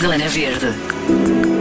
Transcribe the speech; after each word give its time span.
Zona 0.00 0.28
Verde. 0.30 1.59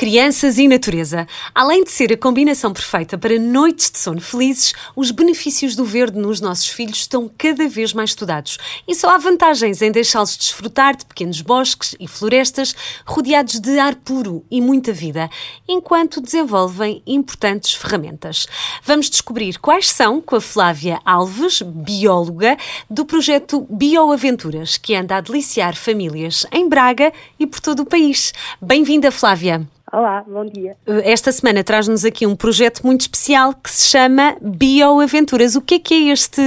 Crianças 0.00 0.56
e 0.56 0.66
natureza. 0.66 1.28
Além 1.54 1.84
de 1.84 1.90
ser 1.90 2.10
a 2.10 2.16
combinação 2.16 2.72
perfeita 2.72 3.18
para 3.18 3.38
noites 3.38 3.90
de 3.90 3.98
sono 3.98 4.18
felizes, 4.18 4.72
os 4.96 5.10
benefícios 5.10 5.76
do 5.76 5.84
verde 5.84 6.18
nos 6.18 6.40
nossos 6.40 6.68
filhos 6.68 7.00
estão 7.00 7.30
cada 7.36 7.68
vez 7.68 7.92
mais 7.92 8.08
estudados. 8.08 8.56
E 8.88 8.94
só 8.94 9.10
há 9.10 9.18
vantagens 9.18 9.82
em 9.82 9.92
deixá-los 9.92 10.38
desfrutar 10.38 10.96
de 10.96 11.04
pequenos 11.04 11.42
bosques 11.42 11.94
e 12.00 12.08
florestas 12.08 12.74
rodeados 13.04 13.60
de 13.60 13.78
ar 13.78 13.94
puro 13.94 14.42
e 14.50 14.62
muita 14.62 14.90
vida, 14.90 15.28
enquanto 15.68 16.22
desenvolvem 16.22 17.02
importantes 17.06 17.74
ferramentas. 17.74 18.46
Vamos 18.82 19.10
descobrir 19.10 19.58
quais 19.58 19.90
são 19.90 20.18
com 20.18 20.34
a 20.34 20.40
Flávia 20.40 20.98
Alves, 21.04 21.60
bióloga, 21.60 22.56
do 22.88 23.04
projeto 23.04 23.66
Bioaventuras, 23.68 24.78
que 24.78 24.94
anda 24.94 25.18
a 25.18 25.20
deliciar 25.20 25.76
famílias 25.76 26.46
em 26.50 26.66
Braga 26.66 27.12
e 27.38 27.46
por 27.46 27.60
todo 27.60 27.80
o 27.80 27.86
país. 27.86 28.32
Bem-vinda, 28.62 29.10
Flávia. 29.10 29.68
Olá, 29.92 30.22
bom 30.24 30.44
dia. 30.44 30.76
Esta 31.04 31.32
semana 31.32 31.64
traz-nos 31.64 32.04
aqui 32.04 32.24
um 32.24 32.36
projeto 32.36 32.86
muito 32.86 33.00
especial 33.00 33.52
que 33.52 33.68
se 33.68 33.90
chama 33.90 34.36
Bioaventuras. 34.40 35.56
O 35.56 35.64
que 35.64 35.74
é 35.74 35.78
que 35.80 35.94
é 35.94 36.12
este, 36.12 36.40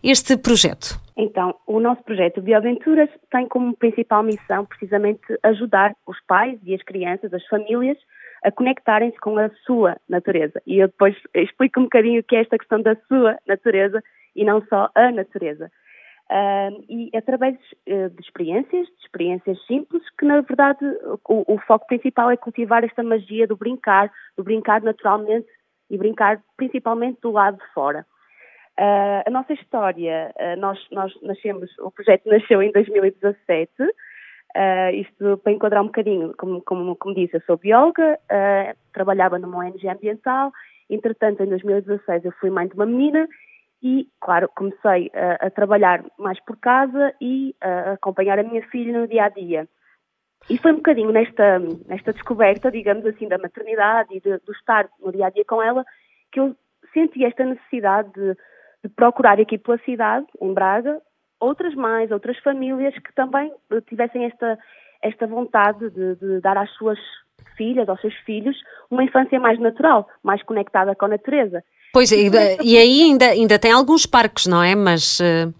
este 0.00 0.36
projeto? 0.36 0.94
Então, 1.16 1.56
o 1.66 1.80
nosso 1.80 2.04
projeto 2.04 2.40
Bioaventuras 2.40 3.08
tem 3.32 3.48
como 3.48 3.76
principal 3.76 4.22
missão 4.22 4.64
precisamente 4.64 5.20
ajudar 5.42 5.92
os 6.06 6.16
pais 6.28 6.56
e 6.64 6.72
as 6.72 6.82
crianças, 6.84 7.34
as 7.34 7.44
famílias, 7.46 7.98
a 8.44 8.52
conectarem-se 8.52 9.18
com 9.18 9.36
a 9.36 9.50
sua 9.66 9.96
natureza. 10.08 10.62
E 10.64 10.78
eu 10.78 10.86
depois 10.86 11.16
explico 11.34 11.80
um 11.80 11.84
bocadinho 11.84 12.20
o 12.20 12.22
que 12.22 12.36
é 12.36 12.42
esta 12.42 12.56
questão 12.56 12.80
da 12.80 12.94
sua 13.08 13.36
natureza 13.44 14.00
e 14.36 14.44
não 14.44 14.62
só 14.68 14.88
a 14.94 15.10
natureza. 15.10 15.68
Uh, 16.30 16.84
e 16.90 17.10
através 17.16 17.56
uh, 17.56 18.10
de 18.10 18.20
experiências, 18.20 18.86
de 18.86 19.02
experiências 19.02 19.66
simples, 19.66 20.02
que 20.18 20.26
na 20.26 20.42
verdade 20.42 20.84
o, 21.26 21.54
o, 21.54 21.58
foco 21.60 21.86
principal 21.86 22.30
é 22.30 22.36
cultivar 22.36 22.84
esta 22.84 23.02
magia 23.02 23.46
do 23.46 23.56
brincar, 23.56 24.12
do 24.36 24.44
brincar 24.44 24.82
naturalmente 24.82 25.48
e 25.88 25.96
brincar 25.96 26.38
principalmente 26.54 27.18
do 27.22 27.30
lado 27.30 27.56
de 27.56 27.72
fora. 27.72 28.04
Uh, 28.78 29.24
a 29.26 29.30
nossa 29.30 29.54
história, 29.54 30.32
nós, 30.58 30.78
nós, 30.92 31.12
nascemos, 31.22 31.70
o 31.78 31.90
projeto 31.90 32.28
nasceu 32.28 32.62
em 32.62 32.70
2017, 32.72 33.72
isto 34.94 35.38
para 35.38 35.52
enquadrar 35.52 35.82
um 35.82 35.86
bocadinho, 35.86 36.34
como, 36.36 36.60
como, 36.60 36.94
como 36.94 37.14
disse, 37.14 37.36
eu 37.36 37.42
sou 37.46 37.56
bióloga, 37.56 38.18
trabalhava 38.92 39.38
numa 39.38 39.64
ONG 39.64 39.88
ambiental, 39.88 40.52
entretanto 40.88 41.42
em 41.42 41.48
2016 41.48 42.24
eu 42.24 42.32
fui 42.32 42.50
mãe 42.50 42.68
de 42.68 42.74
uma 42.74 42.86
menina 42.86 43.26
e, 43.82 44.08
claro, 44.20 44.48
comecei 44.54 45.10
a, 45.14 45.46
a, 45.46 45.50
trabalhar 45.50 46.04
mais 46.18 46.38
por 46.44 46.56
casa 46.56 47.14
e 47.20 47.54
a 47.60 47.92
acompanhar 47.92 48.38
a 48.38 48.42
minha 48.42 48.62
filha 48.68 48.98
no 48.98 49.06
dia 49.06 49.24
a 49.24 49.28
dia. 49.28 49.68
E 50.50 50.58
foi 50.58 50.72
um 50.72 50.76
bocadinho 50.76 51.12
nesta, 51.12 51.58
nesta 51.86 52.12
descoberta, 52.12 52.70
digamos 52.70 53.04
assim, 53.06 53.28
da 53.28 53.38
maternidade 53.38 54.16
e 54.16 54.20
de, 54.20 54.38
do 54.38 54.52
estar 54.52 54.88
no 55.00 55.12
dia 55.12 55.26
a 55.26 55.30
dia 55.30 55.44
com 55.44 55.62
ela, 55.62 55.84
que 56.32 56.40
eu 56.40 56.56
senti 56.92 57.24
esta 57.24 57.44
necessidade 57.44 58.10
de, 58.12 58.34
de 58.84 58.88
procurar 58.94 59.40
aqui 59.40 59.58
pela 59.58 59.78
cidade, 59.78 60.26
em 60.40 60.52
Braga, 60.52 61.00
outras 61.40 61.74
mães, 61.74 62.10
outras 62.10 62.38
famílias 62.38 62.94
que 62.94 63.12
também 63.14 63.52
tivessem 63.88 64.24
esta, 64.24 64.58
esta 65.02 65.26
vontade 65.26 65.90
de, 65.90 66.16
de 66.16 66.40
dar 66.40 66.56
às 66.56 66.70
suas 66.72 66.98
filhas, 67.56 67.88
aos 67.88 68.00
seus 68.00 68.14
filhos, 68.18 68.56
uma 68.90 69.04
infância 69.04 69.38
mais 69.38 69.58
natural, 69.58 70.08
mais 70.22 70.42
conectada 70.42 70.94
com 70.94 71.04
a 71.04 71.08
natureza. 71.08 71.62
Pois, 71.92 72.12
e, 72.12 72.30
e 72.62 72.78
aí 72.78 73.02
ainda, 73.02 73.26
ainda 73.26 73.58
tem 73.58 73.72
alguns 73.72 74.06
parques, 74.06 74.46
não 74.46 74.62
é? 74.62 74.74
Mas. 74.74 75.20
Uh... 75.20 75.52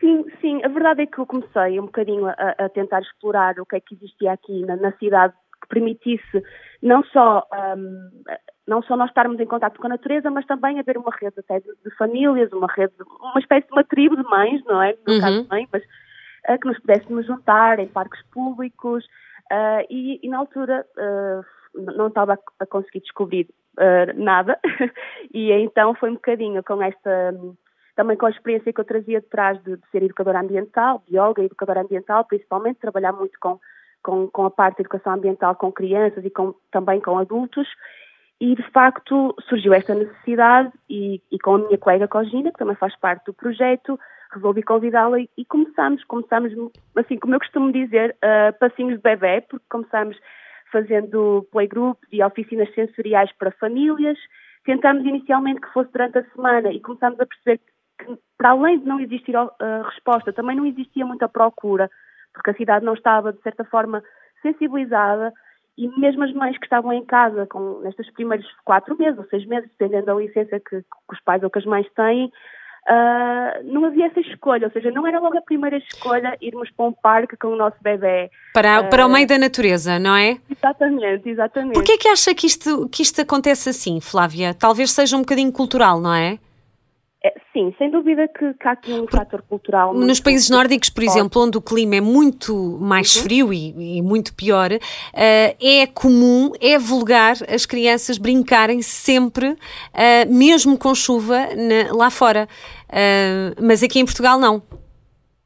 Sim, 0.00 0.24
sim, 0.40 0.64
a 0.64 0.68
verdade 0.68 1.02
é 1.02 1.06
que 1.06 1.18
eu 1.18 1.26
comecei 1.26 1.78
um 1.78 1.86
bocadinho 1.86 2.26
a, 2.26 2.54
a 2.58 2.68
tentar 2.68 3.00
explorar 3.00 3.58
o 3.58 3.66
que 3.66 3.76
é 3.76 3.80
que 3.80 3.94
existia 3.94 4.32
aqui 4.32 4.64
na, 4.66 4.76
na 4.76 4.92
cidade 4.92 5.32
que 5.62 5.68
permitisse 5.68 6.42
não 6.82 7.04
só, 7.04 7.46
um, 7.76 8.10
não 8.66 8.82
só 8.82 8.96
nós 8.96 9.08
estarmos 9.08 9.38
em 9.38 9.46
contato 9.46 9.78
com 9.78 9.86
a 9.86 9.90
natureza, 9.90 10.28
mas 10.30 10.44
também 10.46 10.80
haver 10.80 10.98
uma 10.98 11.12
rede 11.20 11.38
até 11.38 11.60
de, 11.60 11.68
de 11.84 11.96
famílias, 11.96 12.52
uma 12.52 12.66
rede, 12.66 12.92
uma 13.20 13.38
espécie 13.38 13.66
de 13.68 13.72
uma 13.72 13.84
tribo 13.84 14.16
de 14.16 14.24
mães, 14.24 14.62
não 14.64 14.82
é? 14.82 14.96
No 15.06 15.14
uhum. 15.14 15.20
caso 15.20 15.42
de 15.44 15.48
mãe, 15.48 15.68
mas 15.72 15.82
uh, 15.82 16.58
que 16.60 16.66
nos 16.66 16.78
pudéssemos 16.80 17.24
juntar 17.26 17.78
em 17.78 17.86
parques 17.86 18.20
públicos 18.32 19.04
uh, 19.52 19.86
e, 19.88 20.18
e, 20.22 20.28
na 20.28 20.38
altura 20.38 20.84
não 21.74 22.08
estava 22.08 22.38
a, 22.58 22.66
conseguir 22.66 23.00
descobrir 23.00 23.48
uh, 23.78 24.12
nada. 24.22 24.58
e 25.32 25.50
então 25.52 25.94
foi 25.94 26.10
um 26.10 26.14
bocadinho 26.14 26.62
com 26.62 26.82
esta, 26.82 27.34
também 27.94 28.16
com 28.16 28.26
a 28.26 28.30
experiência 28.30 28.72
que 28.72 28.80
eu 28.80 28.84
trazia 28.84 29.20
de 29.20 29.26
trás 29.26 29.62
de, 29.62 29.76
de 29.76 29.90
ser 29.90 30.02
educadora 30.02 30.40
ambiental, 30.40 31.02
bióloga, 31.08 31.42
educadora 31.42 31.82
ambiental, 31.82 32.24
principalmente, 32.24 32.80
trabalhar 32.80 33.12
muito 33.12 33.38
com, 33.40 33.58
com, 34.02 34.28
com 34.28 34.44
a 34.44 34.50
parte 34.50 34.76
de 34.76 34.82
educação 34.82 35.12
ambiental 35.12 35.54
com 35.54 35.70
crianças 35.72 36.24
e 36.24 36.30
com, 36.30 36.54
também 36.70 37.00
com 37.00 37.18
adultos. 37.18 37.68
E, 38.40 38.56
de 38.56 38.70
facto, 38.70 39.34
surgiu 39.48 39.72
esta 39.72 39.94
necessidade 39.94 40.72
e, 40.90 41.22
e 41.30 41.38
com 41.38 41.54
a 41.54 41.58
minha 41.58 41.78
colega 41.78 42.08
Cogina, 42.08 42.50
que 42.50 42.58
também 42.58 42.74
faz 42.74 42.96
parte 42.96 43.26
do 43.26 43.32
projeto, 43.32 43.96
resolvi 44.32 44.62
convidá-la 44.62 45.20
e, 45.20 45.30
e 45.36 45.44
começamos, 45.44 46.02
começamos, 46.04 46.52
assim, 46.96 47.18
como 47.18 47.36
eu 47.36 47.38
costumo 47.38 47.70
dizer, 47.70 48.16
uh, 48.16 48.58
passinhos 48.58 48.96
de 48.96 49.02
bebê, 49.02 49.42
porque 49.42 49.64
começamos 49.68 50.16
fazendo 50.72 51.46
playgroups 51.52 52.08
e 52.10 52.22
oficinas 52.24 52.72
sensoriais 52.74 53.30
para 53.38 53.52
famílias. 53.52 54.18
Tentamos 54.64 55.04
inicialmente 55.04 55.60
que 55.60 55.72
fosse 55.72 55.92
durante 55.92 56.18
a 56.18 56.24
semana 56.30 56.72
e 56.72 56.80
começámos 56.80 57.20
a 57.20 57.26
perceber 57.26 57.60
que, 57.98 58.18
para 58.38 58.50
além 58.50 58.80
de 58.80 58.86
não 58.86 58.98
existir 58.98 59.36
uh, 59.36 59.50
resposta, 59.84 60.32
também 60.32 60.56
não 60.56 60.66
existia 60.66 61.04
muita 61.06 61.28
procura, 61.28 61.90
porque 62.32 62.50
a 62.50 62.54
cidade 62.54 62.84
não 62.84 62.94
estava, 62.94 63.32
de 63.32 63.42
certa 63.42 63.64
forma, 63.64 64.02
sensibilizada 64.40 65.32
e 65.76 65.88
mesmo 65.98 66.24
as 66.24 66.32
mães 66.32 66.56
que 66.58 66.64
estavam 66.64 66.92
em 66.92 67.04
casa 67.04 67.46
com, 67.46 67.80
nestes 67.80 68.10
primeiros 68.12 68.46
quatro 68.64 68.96
meses 68.98 69.18
ou 69.18 69.24
seis 69.26 69.46
meses, 69.46 69.70
dependendo 69.70 70.06
da 70.06 70.14
licença 70.14 70.60
que, 70.60 70.82
que 70.82 71.12
os 71.12 71.20
pais 71.20 71.42
ou 71.42 71.50
que 71.50 71.58
as 71.58 71.64
mães 71.64 71.86
têm, 71.94 72.30
Uh, 72.88 73.62
não 73.72 73.84
havia 73.84 74.06
essa 74.06 74.18
escolha, 74.18 74.66
ou 74.66 74.72
seja, 74.72 74.90
não 74.90 75.06
era 75.06 75.20
logo 75.20 75.38
a 75.38 75.42
primeira 75.42 75.76
escolha 75.76 76.36
irmos 76.40 76.68
para 76.70 76.86
um 76.86 76.92
parque 76.92 77.36
com 77.36 77.48
o 77.48 77.56
nosso 77.56 77.76
bebê. 77.80 78.28
Para, 78.52 78.80
uh, 78.80 78.90
para 78.90 79.06
o 79.06 79.08
meio 79.08 79.26
da 79.26 79.38
natureza, 79.38 80.00
não 80.00 80.16
é? 80.16 80.38
Exatamente, 80.50 81.28
exatamente. 81.28 81.74
Porquê 81.74 81.92
é 81.92 81.96
que 81.96 82.08
acha 82.08 82.34
que 82.34 82.46
isto, 82.46 82.88
que 82.88 83.02
isto 83.02 83.20
acontece 83.20 83.68
assim, 83.68 84.00
Flávia? 84.00 84.52
Talvez 84.52 84.90
seja 84.90 85.16
um 85.16 85.20
bocadinho 85.20 85.52
cultural, 85.52 86.00
não 86.00 86.12
é? 86.12 86.38
É, 87.24 87.34
sim, 87.52 87.72
sem 87.78 87.88
dúvida 87.88 88.26
que, 88.26 88.52
que 88.54 88.66
há 88.66 88.72
aqui 88.72 88.92
um 88.92 89.06
fator 89.06 89.42
cultural. 89.42 89.94
Nos 89.94 90.18
países 90.18 90.50
nórdicos, 90.50 90.90
por 90.90 91.04
exemplo, 91.04 91.42
onde 91.42 91.56
o 91.56 91.62
clima 91.62 91.94
é 91.94 92.00
muito 92.00 92.78
mais 92.80 93.14
uhum. 93.14 93.22
frio 93.22 93.52
e, 93.52 93.98
e, 93.98 94.02
muito 94.02 94.34
pior, 94.34 94.72
uh, 94.72 94.78
é 95.14 95.86
comum, 95.86 96.50
é 96.60 96.76
vulgar 96.80 97.36
as 97.48 97.64
crianças 97.64 98.18
brincarem 98.18 98.82
sempre, 98.82 99.50
uh, 99.50 99.56
mesmo 100.28 100.76
com 100.76 100.92
chuva, 100.96 101.48
na, 101.54 101.94
lá 101.94 102.10
fora. 102.10 102.48
Uh, 102.88 103.54
mas 103.62 103.84
aqui 103.84 104.00
em 104.00 104.04
Portugal 104.04 104.36
não. 104.40 104.60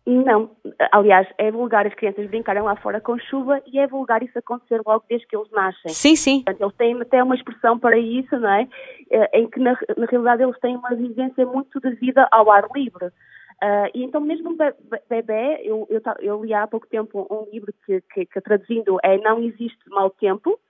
Não, 0.06 0.50
aliás, 0.92 1.26
é 1.36 1.50
vulgar 1.50 1.84
as 1.84 1.94
crianças 1.94 2.28
brincarem 2.28 2.62
lá 2.62 2.76
fora 2.76 3.00
com 3.00 3.18
chuva 3.18 3.60
e 3.66 3.80
é 3.80 3.88
vulgar 3.88 4.22
isso 4.22 4.38
acontecer 4.38 4.80
logo 4.86 5.04
desde 5.08 5.26
que 5.26 5.36
eles 5.36 5.50
nascem. 5.50 5.92
Sim, 5.92 6.14
sim. 6.14 6.42
Portanto, 6.44 6.62
eles 6.62 6.76
têm 6.76 7.02
até 7.02 7.22
uma 7.24 7.34
expressão 7.34 7.76
para 7.76 7.98
isso, 7.98 8.38
não 8.38 8.50
é? 8.50 8.68
Eh, 9.10 9.40
em 9.40 9.50
que 9.50 9.58
na, 9.58 9.72
na 9.96 10.06
realidade 10.06 10.44
eles 10.44 10.58
têm 10.60 10.76
uma 10.76 10.94
vivência 10.94 11.44
muito 11.44 11.80
de 11.80 11.90
vida 11.96 12.28
ao 12.30 12.52
ar 12.52 12.68
livre. 12.72 13.06
Uh, 13.62 13.88
e 13.94 14.04
então 14.04 14.20
mesmo 14.20 14.54
bebê, 15.08 15.62
eu, 15.64 15.88
eu, 15.88 16.02
eu, 16.20 16.44
li 16.44 16.52
há 16.52 16.66
pouco 16.66 16.86
tempo 16.86 17.26
um 17.30 17.50
livro 17.50 17.72
que, 17.86 18.02
que, 18.12 18.26
que 18.26 18.40
traduzindo 18.42 18.98
é 19.02 19.16
Não 19.16 19.42
Existe 19.42 19.88
Mau 19.88 20.10
Tempo, 20.10 20.60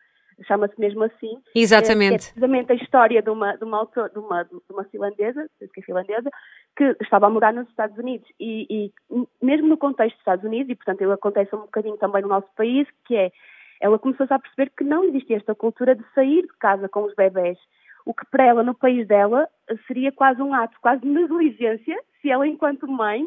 chama-se 0.44 0.78
mesmo 0.78 1.04
assim. 1.04 1.38
Exatamente. 1.54 2.12
É, 2.12 2.14
é 2.14 2.19
precisamente 2.19 2.72
a 2.72 2.74
história 2.74 3.22
de 3.22 3.30
uma, 3.30 3.56
de 3.56 3.64
uma, 3.64 3.78
autor, 3.78 4.10
de 4.10 4.19
uma, 4.19 4.42
de 4.44 4.60
uma 4.70 4.84
finlandesa, 4.84 5.48
que 5.72 5.80
é 5.80 5.82
finlandesa, 5.82 6.30
que 6.77 6.97
estava 7.00 7.27
a 7.27 7.30
morar 7.30 7.53
nos 7.53 7.68
Estados 7.68 7.97
Unidos 7.97 8.28
e, 8.38 8.66
e, 8.68 8.92
mesmo 9.42 9.68
no 9.68 9.78
contexto 9.78 10.15
dos 10.15 10.21
Estados 10.21 10.44
Unidos, 10.44 10.71
e 10.71 10.74
portanto 10.74 11.00
ele 11.00 11.12
acontece 11.12 11.54
um 11.54 11.60
bocadinho 11.60 11.97
também 11.97 12.22
no 12.22 12.28
nosso 12.28 12.48
país, 12.56 12.86
que 13.06 13.16
é, 13.16 13.30
ela 13.80 13.98
começou 13.98 14.27
a 14.28 14.38
perceber 14.38 14.71
que 14.77 14.84
não 14.84 15.04
existia 15.04 15.36
esta 15.36 15.54
cultura 15.54 15.94
de 15.94 16.04
sair 16.15 16.42
de 16.42 16.56
casa 16.59 16.89
com 16.89 17.04
os 17.04 17.15
bebés, 17.15 17.59
o 18.04 18.15
que 18.15 18.24
para 18.30 18.44
ela, 18.44 18.62
no 18.62 18.74
país 18.74 19.06
dela, 19.09 19.48
seria 19.86 20.12
quase 20.12 20.41
um 20.41 20.54
ato, 20.54 20.77
quase 20.80 21.03
de 21.03 21.09
negligência, 21.09 21.98
se 22.21 22.30
ela, 22.30 22.47
enquanto 22.47 22.86
mãe, 22.86 23.27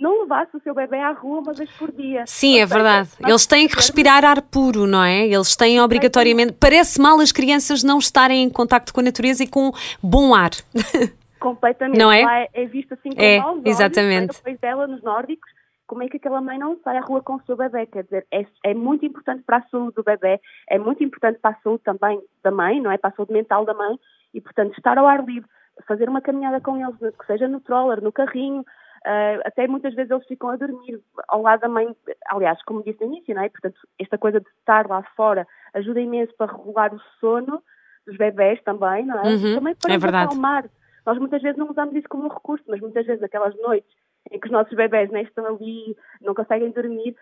não 0.00 0.22
levasse 0.22 0.56
o 0.56 0.60
seu 0.60 0.74
bebê 0.74 0.98
à 0.98 1.12
rua 1.12 1.40
uma 1.40 1.52
vez 1.52 1.70
por 1.72 1.90
dia. 1.92 2.24
Sim, 2.26 2.60
é 2.60 2.66
verdade. 2.66 3.10
Eles 3.20 3.46
têm 3.46 3.66
que 3.66 3.74
respirar 3.74 4.24
ar 4.24 4.42
puro, 4.42 4.86
não 4.86 5.02
é? 5.02 5.26
Eles 5.26 5.56
têm 5.56 5.80
obrigatoriamente. 5.80 6.52
Parece 6.52 7.00
mal 7.00 7.18
as 7.20 7.32
crianças 7.32 7.82
não 7.82 7.98
estarem 7.98 8.42
em 8.44 8.50
contacto 8.50 8.92
com 8.92 9.00
a 9.00 9.04
natureza 9.04 9.42
e 9.42 9.48
com 9.48 9.72
bom 10.02 10.34
ar. 10.34 10.50
Completamente. 11.38 11.98
Não 11.98 12.10
é? 12.10 12.24
Lá 12.24 12.40
é, 12.40 12.48
é 12.52 12.66
visto 12.66 12.94
assim 12.94 13.10
com 13.10 13.22
é, 13.22 13.38
maus 13.38 13.62
exatamente. 13.64 14.24
olhos. 14.24 14.36
Exatamente. 14.36 14.60
dela, 14.60 14.86
nos 14.86 15.02
nórdicos, 15.02 15.50
como 15.86 16.02
é 16.02 16.08
que 16.08 16.18
aquela 16.18 16.40
mãe 16.40 16.58
não 16.58 16.78
sai 16.84 16.98
à 16.98 17.00
rua 17.00 17.22
com 17.22 17.36
o 17.36 17.42
seu 17.46 17.56
bebê? 17.56 17.86
Quer 17.86 18.04
dizer, 18.04 18.26
é, 18.30 18.44
é, 18.64 18.74
muito 18.74 19.06
importante 19.06 19.42
para 19.44 19.58
a 19.58 19.62
saúde 19.70 19.94
do 19.94 20.02
bebê, 20.02 20.40
é 20.68 20.78
muito 20.78 21.02
importante 21.02 21.38
para 21.40 21.56
a 21.56 21.60
saúde 21.62 21.82
também 21.82 22.20
da 22.42 22.50
mãe, 22.50 22.80
não 22.80 22.90
é? 22.90 22.98
Para 22.98 23.10
a 23.10 23.12
saúde 23.14 23.32
mental 23.32 23.64
da 23.64 23.72
mãe 23.72 23.98
e, 24.34 24.40
portanto, 24.40 24.76
estar 24.76 24.98
ao 24.98 25.06
ar 25.06 25.24
livre, 25.24 25.48
fazer 25.86 26.08
uma 26.08 26.20
caminhada 26.20 26.60
com 26.60 26.76
eles, 26.76 27.16
que 27.16 27.26
seja 27.26 27.48
no 27.48 27.60
troller, 27.60 28.02
no 28.02 28.12
carrinho, 28.12 28.64
Uh, 29.06 29.40
até 29.44 29.66
muitas 29.66 29.94
vezes 29.94 30.10
eles 30.10 30.26
ficam 30.26 30.50
a 30.50 30.56
dormir 30.56 31.00
ao 31.28 31.42
lado 31.42 31.60
da 31.60 31.68
mãe, 31.68 31.94
aliás, 32.26 32.62
como 32.64 32.82
disse 32.82 33.00
no 33.00 33.12
início, 33.12 33.34
não 33.34 33.42
é? 33.42 33.48
Portanto, 33.48 33.76
esta 33.98 34.18
coisa 34.18 34.40
de 34.40 34.48
estar 34.58 34.88
lá 34.88 35.02
fora 35.16 35.46
ajuda 35.74 36.00
imenso 36.00 36.34
para 36.36 36.52
regular 36.52 36.92
o 36.92 37.00
sono 37.20 37.62
dos 38.06 38.16
bebés 38.16 38.60
também, 38.62 39.06
não 39.06 39.20
é? 39.20 39.28
Uhum, 39.28 39.54
também 39.54 39.74
para 39.74 39.94
é 39.94 39.98
verdade. 39.98 40.24
acalmar. 40.26 40.64
Nós 41.06 41.18
muitas 41.18 41.40
vezes 41.40 41.56
não 41.56 41.70
usamos 41.70 41.94
isso 41.94 42.08
como 42.08 42.24
um 42.24 42.28
recurso, 42.28 42.64
mas 42.68 42.80
muitas 42.80 43.06
vezes 43.06 43.22
aquelas 43.22 43.56
noites 43.56 43.90
em 44.30 44.38
que 44.38 44.46
os 44.46 44.52
nossos 44.52 44.74
bebés 44.74 45.10
nem 45.10 45.22
estão 45.22 45.46
ali, 45.46 45.96
não 46.20 46.34
conseguem 46.34 46.70
dormir, 46.70 47.16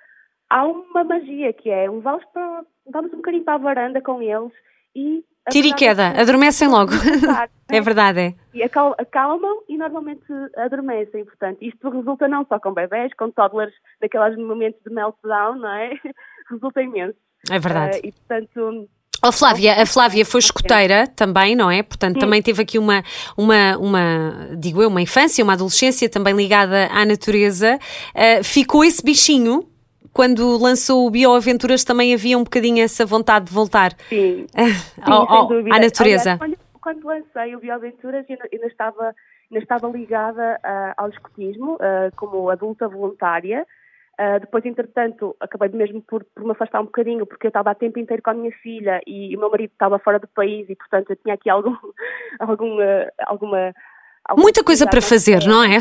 há 0.49 0.67
uma 0.67 1.05
magia 1.05 1.53
que 1.53 1.71
é 1.71 1.89
levá-los 1.89 2.25
para, 2.33 2.65
vamos 2.91 3.13
um 3.13 3.17
bocadinho 3.17 3.45
para 3.45 3.55
a 3.55 3.59
varanda 3.59 4.01
com 4.01 4.23
eles 4.23 4.53
e 4.97 5.25
Tira 5.51 5.69
e 5.69 5.75
queda, 5.75 6.09
adormecem 6.21 6.69
logo. 6.69 6.93
é 7.71 7.81
verdade, 7.81 8.21
é. 8.21 8.35
E 8.53 8.63
acalmam 8.63 9.63
e 9.69 9.77
normalmente 9.77 10.25
adormecem. 10.57 11.25
Portanto, 11.25 11.59
isto 11.61 11.89
resulta 11.89 12.27
não 12.27 12.45
só 12.47 12.59
com 12.59 12.73
bebés, 12.73 13.13
com 13.15 13.31
toddlers, 13.31 13.75
daqueles 14.01 14.37
momentos 14.37 14.81
de 14.85 14.93
meltdown, 14.93 15.57
não 15.57 15.71
é? 15.71 15.93
Resulta 16.51 16.83
imenso. 16.83 17.17
É 17.51 17.59
verdade. 17.59 17.99
Uh, 17.99 18.07
e, 18.07 18.13
portanto, 18.13 18.89
Oh, 19.25 19.33
Flávia, 19.33 19.83
a 19.83 19.87
Flávia 19.87 20.27
foi 20.27 20.41
escoteira 20.41 21.07
também, 21.07 21.57
não 21.57 21.71
é? 21.71 21.83
Portanto, 21.83 22.15
Sim. 22.15 22.21
também 22.21 22.43
teve 22.43 22.63
aqui 22.63 22.79
uma, 22.79 23.03
uma, 23.37 23.77
uma, 23.79 24.51
digo 24.57 24.83
eu, 24.83 24.89
uma 24.89 25.01
infância, 25.01 25.43
uma 25.43 25.55
adolescência 25.55 26.09
também 26.09 26.35
ligada 26.35 26.87
à 26.93 27.05
natureza. 27.05 27.79
Uh, 28.15 28.45
ficou 28.45 28.85
esse 28.85 29.03
bichinho 29.03 29.67
quando 30.17 30.57
lançou 30.57 31.07
o 31.07 31.11
Bioaventuras 31.11 31.85
também 31.85 32.15
havia 32.15 32.39
um 32.39 32.43
bocadinho 32.43 32.83
essa 32.83 33.05
vontade 33.05 33.45
de 33.45 33.53
voltar 33.53 33.93
Sim. 34.09 34.47
ao, 35.05 35.31
ao, 35.31 35.53
à 35.53 35.79
natureza. 35.79 36.33
Aliás, 36.33 36.39
quando, 36.39 36.59
quando, 36.81 37.07
lancei 37.07 37.55
o 37.55 37.61
Bioaventuras 37.61 38.25
ainda, 38.27 38.49
ainda 38.51 38.67
estava, 38.67 39.15
ainda 39.53 39.63
estava 39.63 39.87
ligada 39.89 40.59
uh, 40.65 40.95
ao 40.97 41.11
escotismo 41.11 41.75
uh, 41.75 42.11
como 42.17 42.49
adulta 42.49 42.89
voluntária. 42.89 43.67
Uh, 44.19 44.41
depois, 44.41 44.65
entretanto, 44.65 45.37
acabei 45.39 45.69
mesmo 45.69 46.01
por, 46.01 46.25
por, 46.35 46.45
me 46.45 46.53
afastar 46.53 46.81
um 46.81 46.87
bocadinho, 46.87 47.27
porque 47.27 47.49
eu 47.49 47.51
estava 47.51 47.73
a 47.73 47.75
tempo 47.75 47.99
inteiro 47.99 48.23
com 48.23 48.31
a 48.31 48.35
minha 48.35 48.53
filha 48.63 49.03
e 49.07 49.37
o 49.37 49.39
meu 49.39 49.51
marido 49.51 49.73
estava 49.73 49.99
fora 49.99 50.19
do 50.19 50.29
país 50.29 50.67
e, 50.71 50.75
portanto, 50.75 51.11
eu 51.11 51.17
tinha 51.17 51.35
aqui 51.35 51.51
algum, 51.51 51.77
algum, 52.41 52.79
alguma, 53.27 53.75
alguma. 54.25 54.43
Muita 54.43 54.65
coisa 54.65 54.87
para 54.87 55.03
fazer, 55.03 55.45
não 55.45 55.63
é? 55.63 55.77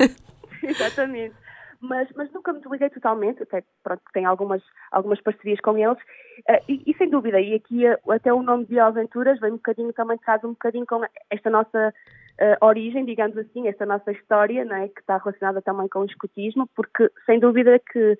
Exatamente 0.64 1.47
mas, 1.80 2.08
mas 2.16 2.30
nunca 2.32 2.52
me 2.52 2.60
desliguei 2.60 2.90
totalmente, 2.90 3.42
até 3.42 3.62
pronto, 3.82 4.02
tenho 4.12 4.28
algumas, 4.28 4.62
algumas 4.90 5.20
parcerias 5.20 5.60
com 5.60 5.76
eles, 5.76 5.98
uh, 5.98 6.64
e, 6.68 6.82
e, 6.86 6.94
sem 6.96 7.08
dúvida, 7.08 7.40
e 7.40 7.54
aqui 7.54 7.88
uh, 7.88 8.12
até 8.12 8.32
o 8.32 8.42
nome 8.42 8.66
de 8.66 8.78
Aventuras 8.78 9.38
vem 9.38 9.52
um 9.52 9.56
bocadinho 9.56 9.92
também, 9.92 10.18
traz 10.18 10.42
um 10.44 10.50
bocadinho 10.50 10.86
com 10.86 11.02
esta 11.30 11.50
nossa 11.50 11.94
uh, 12.40 12.66
origem, 12.66 13.04
digamos 13.04 13.36
assim, 13.38 13.68
esta 13.68 13.86
nossa 13.86 14.10
história, 14.10 14.64
né, 14.64 14.88
que 14.88 15.00
está 15.00 15.18
relacionada 15.18 15.62
também 15.62 15.88
com 15.88 16.00
o 16.00 16.06
escutismo, 16.06 16.68
porque 16.74 17.10
sem 17.24 17.38
dúvida 17.38 17.78
que, 17.78 18.18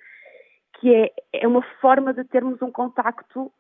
que 0.81 0.95
é, 0.95 1.13
é 1.33 1.49
uma 1.49 1.63
forma 1.81 2.15
de 2.15 2.25
termos 2.25 2.63
um 2.63 2.71
contacto 2.71 3.53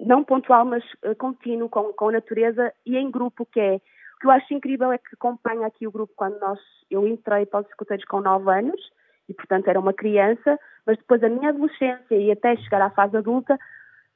não 0.00 0.24
pontual, 0.24 0.64
mas 0.64 0.82
contínuo 1.18 1.68
com, 1.68 1.92
com 1.92 2.08
a 2.08 2.12
natureza 2.12 2.72
e 2.84 2.96
em 2.96 3.10
grupo, 3.10 3.46
que 3.46 3.60
é 3.60 3.80
que 4.22 4.26
eu 4.28 4.30
acho 4.30 4.54
incrível 4.54 4.92
é 4.92 4.98
que 4.98 5.14
acompanha 5.14 5.66
aqui 5.66 5.84
o 5.84 5.90
grupo 5.90 6.12
quando 6.14 6.38
nós, 6.38 6.58
eu 6.88 7.06
entrei 7.08 7.44
para 7.44 7.60
os 7.60 7.66
escuteiros 7.66 8.04
com 8.04 8.20
9 8.20 8.48
anos, 8.50 8.80
e 9.28 9.34
portanto 9.34 9.66
era 9.66 9.80
uma 9.80 9.92
criança, 9.92 10.58
mas 10.86 10.96
depois 10.96 11.22
a 11.24 11.28
minha 11.28 11.48
adolescência 11.48 12.14
e 12.14 12.30
até 12.30 12.54
chegar 12.56 12.80
à 12.82 12.90
fase 12.90 13.16
adulta 13.16 13.58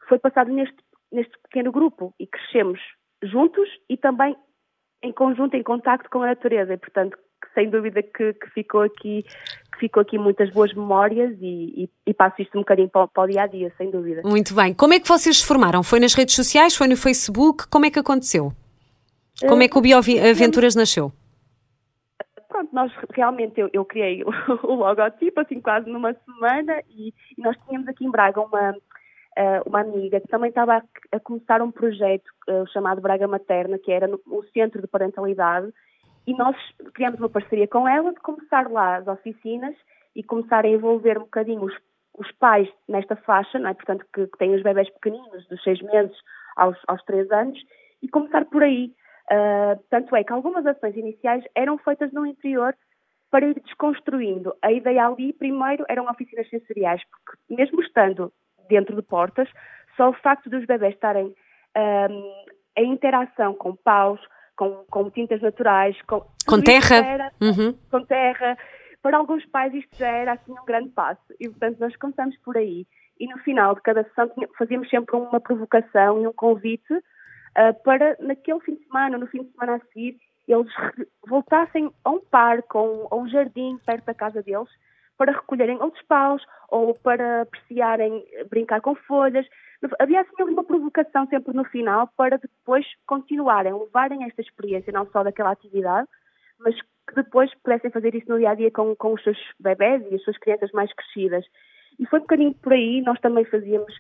foi 0.08 0.19
passado 0.20 0.50
neste, 0.53 0.76
neste 1.11 1.37
pequeno 1.43 1.73
grupo 1.73 2.14
e 2.20 2.26
crescemos 2.26 2.81
juntos 3.20 3.69
e 3.91 3.97
também 3.97 4.37
em 5.03 5.12
conjunto, 5.12 5.56
em 5.56 5.62
contacto 5.62 6.08
com 6.08 6.23
a 6.23 6.29
natureza, 6.29 6.75
e 6.75 6.79
portanto 6.79 7.19
sem 7.53 7.69
dúvida 7.69 8.03
que, 8.03 8.32
que, 8.35 8.50
ficou 8.50 8.82
aqui 8.82 9.25
que 9.73 9.79
ficou 9.81 10.03
aqui 10.03 10.19
muitas 10.19 10.50
boas 10.50 10.73
memórias 10.73 11.37
e, 11.41 11.85
e, 11.85 11.91
e 12.06 12.14
passo 12.14 12.41
isto 12.41 12.56
um 12.56 12.61
bocadinho 12.61 12.88
para, 12.88 13.08
para, 13.08 13.25
o 13.25 13.26
dia 13.26 13.43
a 13.43 13.47
dia, 13.47 13.73
sem 13.76 13.91
dúvida. 13.91 14.23
Muito 14.25 14.55
bem. 14.55 14.73
Como 14.73 14.94
é 14.94 15.00
que 15.00 15.08
vocês 15.08 15.38
se 15.38 15.47
formaram? 15.47 15.82
Foi 15.82 15.99
nas 15.99 16.14
redes 16.14 16.35
sociais? 16.35 16.76
Foi 16.76 16.87
no 16.87 16.97
Facebook? 16.97 17.69
Como 17.69 17.87
é 17.87 17.91
que 17.91 17.99
aconteceu? 17.99 18.53
Como 19.40 19.62
é 19.62 19.68
que 19.68 19.76
o 19.76 19.82
Bioaventuras 19.82 20.74
nasceu? 20.74 21.12
Pronto, 22.48 22.74
nós 22.74 22.90
realmente, 23.12 23.60
eu, 23.60 23.68
eu 23.72 23.84
criei 23.84 24.24
o, 24.24 24.30
o, 24.62 24.74
logotipo 24.74 25.40
assim 25.40 25.60
quase 25.60 25.90
numa 25.90 26.14
semana 26.14 26.82
e, 26.88 27.12
e 27.36 27.42
nós 27.42 27.56
tínhamos 27.66 27.86
aqui 27.88 28.06
em 28.06 28.10
Braga 28.10 28.40
uma, 28.40 28.70
uh, 28.70 29.62
uma 29.66 29.80
amiga 29.80 30.20
que 30.20 30.28
também 30.28 30.48
estava 30.48 30.78
a, 30.78 30.82
a 31.12 31.20
começar 31.20 31.60
um 31.60 31.70
projeto 31.70 32.26
uh, 32.48 32.66
chamado 32.72 33.02
Braga 33.02 33.28
Materna, 33.28 33.78
que 33.78 33.92
era 33.92 34.06
no, 34.06 34.20
Centro 34.54 34.80
de 34.80 34.88
Parentalidade, 34.88 35.70
e 36.26 36.34
nós 36.34 36.56
criamos 36.94 37.20
uma 37.20 37.28
parceria 37.28 37.68
com 37.68 37.86
ela 37.86 38.12
de 38.12 38.20
começar 38.20 38.70
lá 38.70 38.96
as 38.96 39.06
oficinas 39.06 39.74
e 40.14 40.22
começar 40.22 40.64
a 40.64 40.68
envolver 40.68 41.18
um 41.18 41.24
bocadinho 41.24 41.62
os, 41.62 41.74
os 42.18 42.32
pais 42.32 42.68
nesta 42.88 43.16
faixa, 43.16 43.58
não 43.58 43.68
é? 43.68 43.74
portanto, 43.74 44.06
que, 44.14 44.26
que 44.26 44.38
têm 44.38 44.54
os 44.54 44.62
bebés 44.62 44.88
pequeninos, 44.94 45.46
dos 45.48 45.62
seis 45.62 45.80
meses 45.82 46.16
aos, 46.56 46.78
aos 46.88 47.02
três 47.04 47.30
anos, 47.30 47.58
e 48.02 48.08
começar 48.08 48.46
por 48.46 48.62
aí. 48.62 48.92
Uh, 49.31 49.82
tanto 49.90 50.14
é 50.14 50.23
que 50.23 50.32
algumas 50.32 50.64
ações 50.67 50.96
iniciais 50.96 51.43
eram 51.55 51.78
feitas 51.78 52.12
no 52.12 52.25
interior 52.25 52.75
para 53.31 53.46
ir 53.46 53.61
desconstruindo. 53.61 54.55
A 54.62 54.73
ideia 54.73 55.06
ali, 55.06 55.32
primeiro, 55.32 55.84
eram 55.88 56.06
oficinas 56.08 56.49
sensoriais, 56.49 57.02
porque 57.11 57.55
mesmo 57.55 57.82
estando 57.82 58.32
dentro 58.69 58.94
de 58.94 59.02
portas, 59.02 59.49
só 59.96 60.11
o 60.11 60.14
facto 60.14 60.49
dos 60.49 60.64
bebés 60.64 60.94
estarem 60.94 61.34
um, 61.76 62.44
em 62.76 62.93
interação 62.93 63.55
com 63.55 63.75
paus, 63.75 64.20
com, 64.56 64.84
com 64.90 65.11
tintas 65.11 65.40
naturais, 65.43 66.00
com, 66.02 66.25
com 66.46 66.61
terra, 66.61 66.96
era, 66.96 67.32
uhum. 67.40 67.76
com 67.90 68.05
terra, 68.05 68.56
para 69.02 69.19
alguns 69.19 69.44
pais 69.46 69.75
isto 69.75 69.96
já 69.96 70.08
era 70.08 70.32
assim 70.32 70.52
um 70.52 70.64
grande 70.64 70.90
passo. 70.90 71.22
E 71.40 71.49
portanto 71.49 71.79
nós 71.79 71.96
começamos 71.96 72.37
por 72.38 72.56
aí. 72.56 72.87
E 73.19 73.26
no 73.29 73.38
final 73.38 73.75
de 73.75 73.82
cada 73.82 74.05
sessão 74.05 74.31
fazíamos 74.58 74.88
sempre 74.88 75.17
uma 75.17 75.40
provocação 75.40 76.22
e 76.22 76.26
um 76.26 76.32
convite 76.32 76.94
uh, 77.56 77.82
para 77.82 78.17
naquele 78.20 78.61
fim 78.61 78.75
de 78.75 78.85
semana, 78.85 79.19
no 79.19 79.26
fim 79.26 79.43
de 79.43 79.50
semana 79.53 79.76
a 79.76 79.87
seguir, 79.87 80.19
eles 80.47 80.73
voltassem 81.26 81.91
a 82.05 82.11
um 82.11 82.20
parque 82.20 82.76
ou 82.76 83.08
a 83.11 83.17
um 83.17 83.29
jardim 83.29 83.79
perto 83.85 84.05
da 84.05 84.14
casa 84.14 84.43
deles 84.43 84.69
para 85.17 85.32
recolherem 85.32 85.81
outros 85.81 86.05
paus 86.06 86.43
ou 86.69 86.94
para 86.94 87.43
apreciarem 87.43 88.25
brincar 88.50 88.81
com 88.81 88.94
folhas. 88.94 89.47
Havia 89.99 90.20
assim 90.20 90.43
uma 90.43 90.64
provocação 90.64 91.26
sempre 91.26 91.55
no 91.55 91.64
final 91.64 92.08
para 92.17 92.38
depois 92.38 92.87
continuarem, 93.06 93.73
levarem 93.73 94.25
esta 94.25 94.41
experiência 94.41 94.93
não 94.93 95.06
só 95.11 95.23
daquela 95.23 95.53
atividade, 95.53 96.08
mas 96.58 96.75
que 97.08 97.14
depois 97.14 97.53
pudessem 97.63 97.91
fazer 97.91 98.15
isso 98.15 98.29
no 98.29 98.39
dia 98.39 98.51
a 98.51 98.55
dia 98.55 98.70
com, 98.70 98.94
com 98.96 99.15
os 99.15 99.22
seus 99.22 99.39
bebés 99.58 100.03
e 100.10 100.15
as 100.15 100.22
suas 100.22 100.39
crianças 100.39 100.70
mais 100.72 100.93
crescidas. 100.93 101.44
E 101.98 102.06
foi 102.06 102.19
um 102.19 102.22
bocadinho 102.22 102.55
por 102.55 102.72
aí, 102.72 103.01
nós 103.03 103.19
também 103.20 103.44
fazíamos 103.44 103.93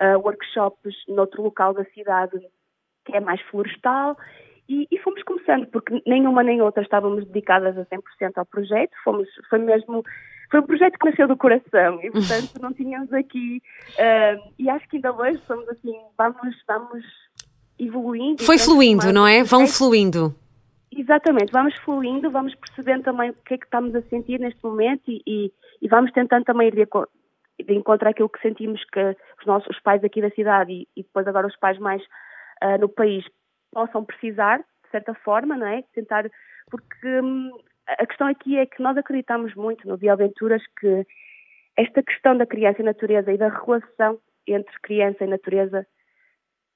uh, 0.00 0.18
workshops 0.18 0.94
noutro 1.08 1.42
local 1.42 1.72
da 1.74 1.84
cidade 1.86 2.40
que 3.04 3.16
é 3.16 3.20
mais 3.20 3.40
florestal, 3.42 4.16
e, 4.68 4.86
e, 4.90 4.98
fomos 4.98 5.22
começando, 5.24 5.66
porque 5.66 6.02
nenhuma 6.06 6.42
nem 6.42 6.62
outra 6.62 6.82
estávamos 6.82 7.26
dedicadas 7.26 7.76
a 7.76 7.84
100% 7.84 8.00
ao 8.36 8.46
projeto, 8.46 8.92
fomos, 9.04 9.28
foi 9.50 9.58
mesmo, 9.58 10.02
foi 10.50 10.60
um 10.60 10.66
projeto 10.66 10.98
que 10.98 11.10
nasceu 11.10 11.28
do 11.28 11.36
coração, 11.36 12.00
e 12.02 12.10
portanto 12.10 12.60
não 12.60 12.72
tínhamos 12.72 13.12
aqui, 13.12 13.62
uh, 13.90 14.52
e 14.58 14.70
acho 14.70 14.88
que 14.88 14.96
ainda 14.96 15.12
hoje 15.12 15.38
somos 15.46 15.68
assim, 15.68 15.94
vamos, 16.16 16.56
vamos 16.66 17.04
evoluindo. 17.78 18.42
Foi 18.42 18.58
fluindo, 18.58 19.12
não 19.12 19.26
é? 19.26 19.42
Vão 19.42 19.66
fluindo. 19.66 20.34
Exatamente, 20.96 21.52
vamos 21.52 21.74
fluindo, 21.78 22.30
vamos 22.30 22.54
percebendo 22.54 23.02
também 23.02 23.30
o 23.30 23.34
que 23.44 23.54
é 23.54 23.58
que 23.58 23.64
estamos 23.64 23.94
a 23.94 24.02
sentir 24.02 24.38
neste 24.38 24.62
momento 24.62 25.02
e, 25.08 25.20
e, 25.26 25.52
e 25.82 25.88
vamos 25.88 26.12
tentando 26.12 26.44
também 26.44 26.68
ir 26.68 26.74
de, 26.74 26.86
de 27.64 27.74
encontrar 27.74 28.10
aquilo 28.10 28.28
que 28.28 28.40
sentimos 28.40 28.82
que 28.84 29.16
os 29.40 29.46
nossos 29.46 29.76
os 29.76 29.82
pais 29.82 30.04
aqui 30.04 30.22
da 30.22 30.30
cidade 30.30 30.72
e, 30.72 30.88
e 30.96 31.02
depois 31.02 31.26
agora 31.26 31.48
os 31.48 31.56
pais 31.56 31.78
mais 31.80 32.00
uh, 32.64 32.78
no 32.80 32.88
país 32.88 33.24
possam 33.72 34.04
precisar, 34.04 34.58
de 34.58 34.90
certa 34.90 35.14
forma, 35.14 35.56
não 35.56 35.66
é? 35.66 35.82
Tentar, 35.92 36.30
porque 36.70 37.20
hum, 37.20 37.50
a 37.86 38.06
questão 38.06 38.26
aqui 38.28 38.56
é 38.56 38.66
que 38.66 38.82
nós 38.82 38.96
acreditamos 38.96 39.54
muito 39.54 39.86
no 39.86 39.96
Bioaventuras 39.96 40.62
que 40.80 41.06
esta 41.76 42.02
questão 42.02 42.36
da 42.36 42.46
criança 42.46 42.80
e 42.80 42.84
natureza 42.84 43.32
e 43.32 43.38
da 43.38 43.48
relação 43.48 44.18
entre 44.46 44.72
criança 44.80 45.24
e 45.24 45.26
natureza 45.26 45.86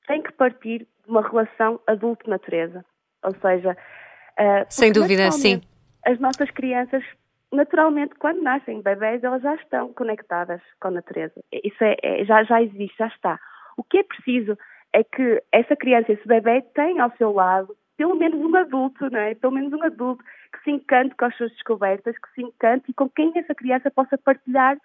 tem 0.07 0.23
que 0.23 0.33
partir 0.33 0.81
de 0.81 0.87
uma 1.07 1.23
relação 1.23 1.81
adulto-natureza. 1.87 2.85
Ou 3.23 3.35
seja, 3.41 3.73
uh, 3.73 4.67
sem 4.69 4.93
dúvida, 4.93 5.31
sim. 5.31 5.61
As 6.05 6.19
nossas 6.19 6.51
crianças, 6.51 7.05
naturalmente, 7.53 8.15
quando 8.17 8.43
nascem 8.43 8.83
bebés, 8.83 9.23
elas 9.23 9.43
já 9.43 9.55
estão 9.57 9.93
conectadas 9.93 10.61
com 10.81 10.89
a 10.89 10.93
natureza. 10.93 11.35
Isso 11.53 11.83
é, 11.83 11.97
é, 12.03 12.25
já, 12.25 12.43
já 12.45 12.63
existe, 12.63 12.97
já 12.99 13.09
está. 13.09 13.39
O 13.77 13.85
que 13.85 13.99
é 13.99 14.03
preciso 14.03 14.59
é 14.93 15.05
que 15.05 15.43
essa 15.53 15.77
criança, 15.77 16.13
esse 16.13 16.27
bebê, 16.27 16.63
tem 16.75 17.01
ao 17.01 17.11
seu 17.17 17.33
lado 17.33 17.77
pelo 17.99 18.15
menos 18.15 18.41
um 18.41 18.55
adulto, 18.57 19.11
não 19.11 19.19
é? 19.19 19.35
Pelo 19.35 19.53
menos 19.53 19.73
um 19.73 19.83
adulto 19.83 20.23
que 20.53 20.63
se 20.63 20.71
encante 20.71 21.17
com 21.17 21.25
as 21.25 21.37
suas 21.37 21.51
descobertas, 21.51 22.17
que 22.17 22.33
se 22.33 22.43
encante 22.43 22.91
e 22.91 22.95
com 22.95 23.11
quem 23.11 23.33
essa 23.35 23.55
criança 23.55 23.91
possa 23.91 24.17
partilhar, 24.17 24.79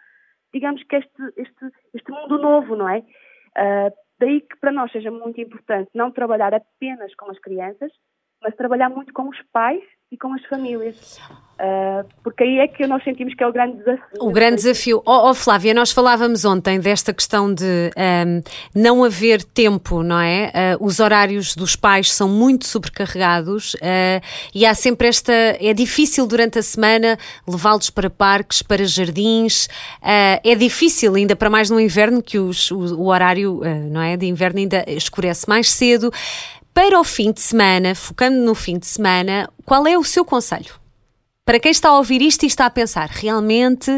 digamos 0.51 0.83
que 0.83 0.95
este, 0.95 1.23
este, 1.37 1.71
este 1.93 2.11
mundo 2.11 2.39
novo, 2.39 2.75
não 2.75 2.89
é? 2.89 2.99
Uh, 2.99 3.93
daí 4.19 4.41
que 4.41 4.57
para 4.57 4.71
nós 4.71 4.91
seja 4.91 5.11
muito 5.11 5.39
importante 5.39 5.91
não 5.93 6.11
trabalhar 6.11 6.55
apenas 6.55 7.13
com 7.13 7.29
as 7.29 7.37
crianças, 7.37 7.91
mas 8.41 8.55
trabalhar 8.55 8.89
muito 8.89 9.13
com 9.13 9.29
os 9.29 9.39
pais 9.53 9.83
e 10.13 10.17
com 10.17 10.31
as 10.31 10.45
famílias. 10.45 11.17
Uh, 11.53 12.07
porque 12.23 12.43
aí 12.43 12.59
é 12.59 12.67
que 12.67 12.85
nós 12.85 13.03
sentimos 13.03 13.33
que 13.33 13.43
é 13.43 13.47
o 13.47 13.51
grande 13.51 13.77
desafio. 13.77 14.17
O 14.19 14.31
grande 14.31 14.55
desafio. 14.57 15.01
Oh, 15.05 15.29
oh 15.29 15.33
Flávia, 15.33 15.73
nós 15.73 15.91
falávamos 15.91 16.45
ontem 16.45 16.79
desta 16.79 17.13
questão 17.13 17.51
de 17.51 17.91
um, 17.97 18.43
não 18.75 19.03
haver 19.03 19.43
tempo, 19.43 20.03
não 20.03 20.19
é? 20.19 20.51
Uh, 20.79 20.85
os 20.85 20.99
horários 20.99 21.55
dos 21.55 21.75
pais 21.75 22.13
são 22.13 22.29
muito 22.29 22.67
sobrecarregados 22.67 23.73
uh, 23.75 24.21
e 24.53 24.65
há 24.67 24.75
sempre 24.75 25.07
esta. 25.07 25.33
É 25.33 25.73
difícil 25.73 26.27
durante 26.27 26.59
a 26.59 26.63
semana 26.63 27.17
levá-los 27.47 27.89
para 27.89 28.09
parques, 28.09 28.61
para 28.61 28.85
jardins. 28.85 29.67
é 30.01 30.55
difícil, 30.55 31.15
ainda 31.15 31.35
para 31.35 31.49
mais 31.49 31.71
no 31.71 31.79
inverno, 31.79 32.21
que 32.21 32.37
os, 32.37 32.69
o, 32.69 32.99
o, 32.99 33.07
horário 33.07 33.61
não 33.89 34.01
é, 34.01 34.15
de 34.15 34.27
inverno 34.27 34.59
ainda 34.59 34.83
escurece 34.87 35.49
mais 35.49 35.71
cedo. 35.71 36.11
Para 36.73 36.99
o 36.99 37.03
fim 37.03 37.31
de 37.31 37.39
semana, 37.39 37.93
focando 37.93 38.37
no 38.37 38.55
fim 38.55 38.79
de 38.79 38.87
semana, 38.87 39.47
qual 39.63 39.85
é 39.85 39.95
o 39.95 40.03
seu 40.03 40.25
conselho? 40.25 40.73
Para 41.45 41.59
quem 41.59 41.69
está 41.69 41.89
a 41.89 41.97
ouvir 41.97 42.19
isto 42.21 42.43
e 42.43 42.47
está 42.47 42.65
a 42.65 42.69
pensar, 42.69 43.09
realmente 43.09 43.91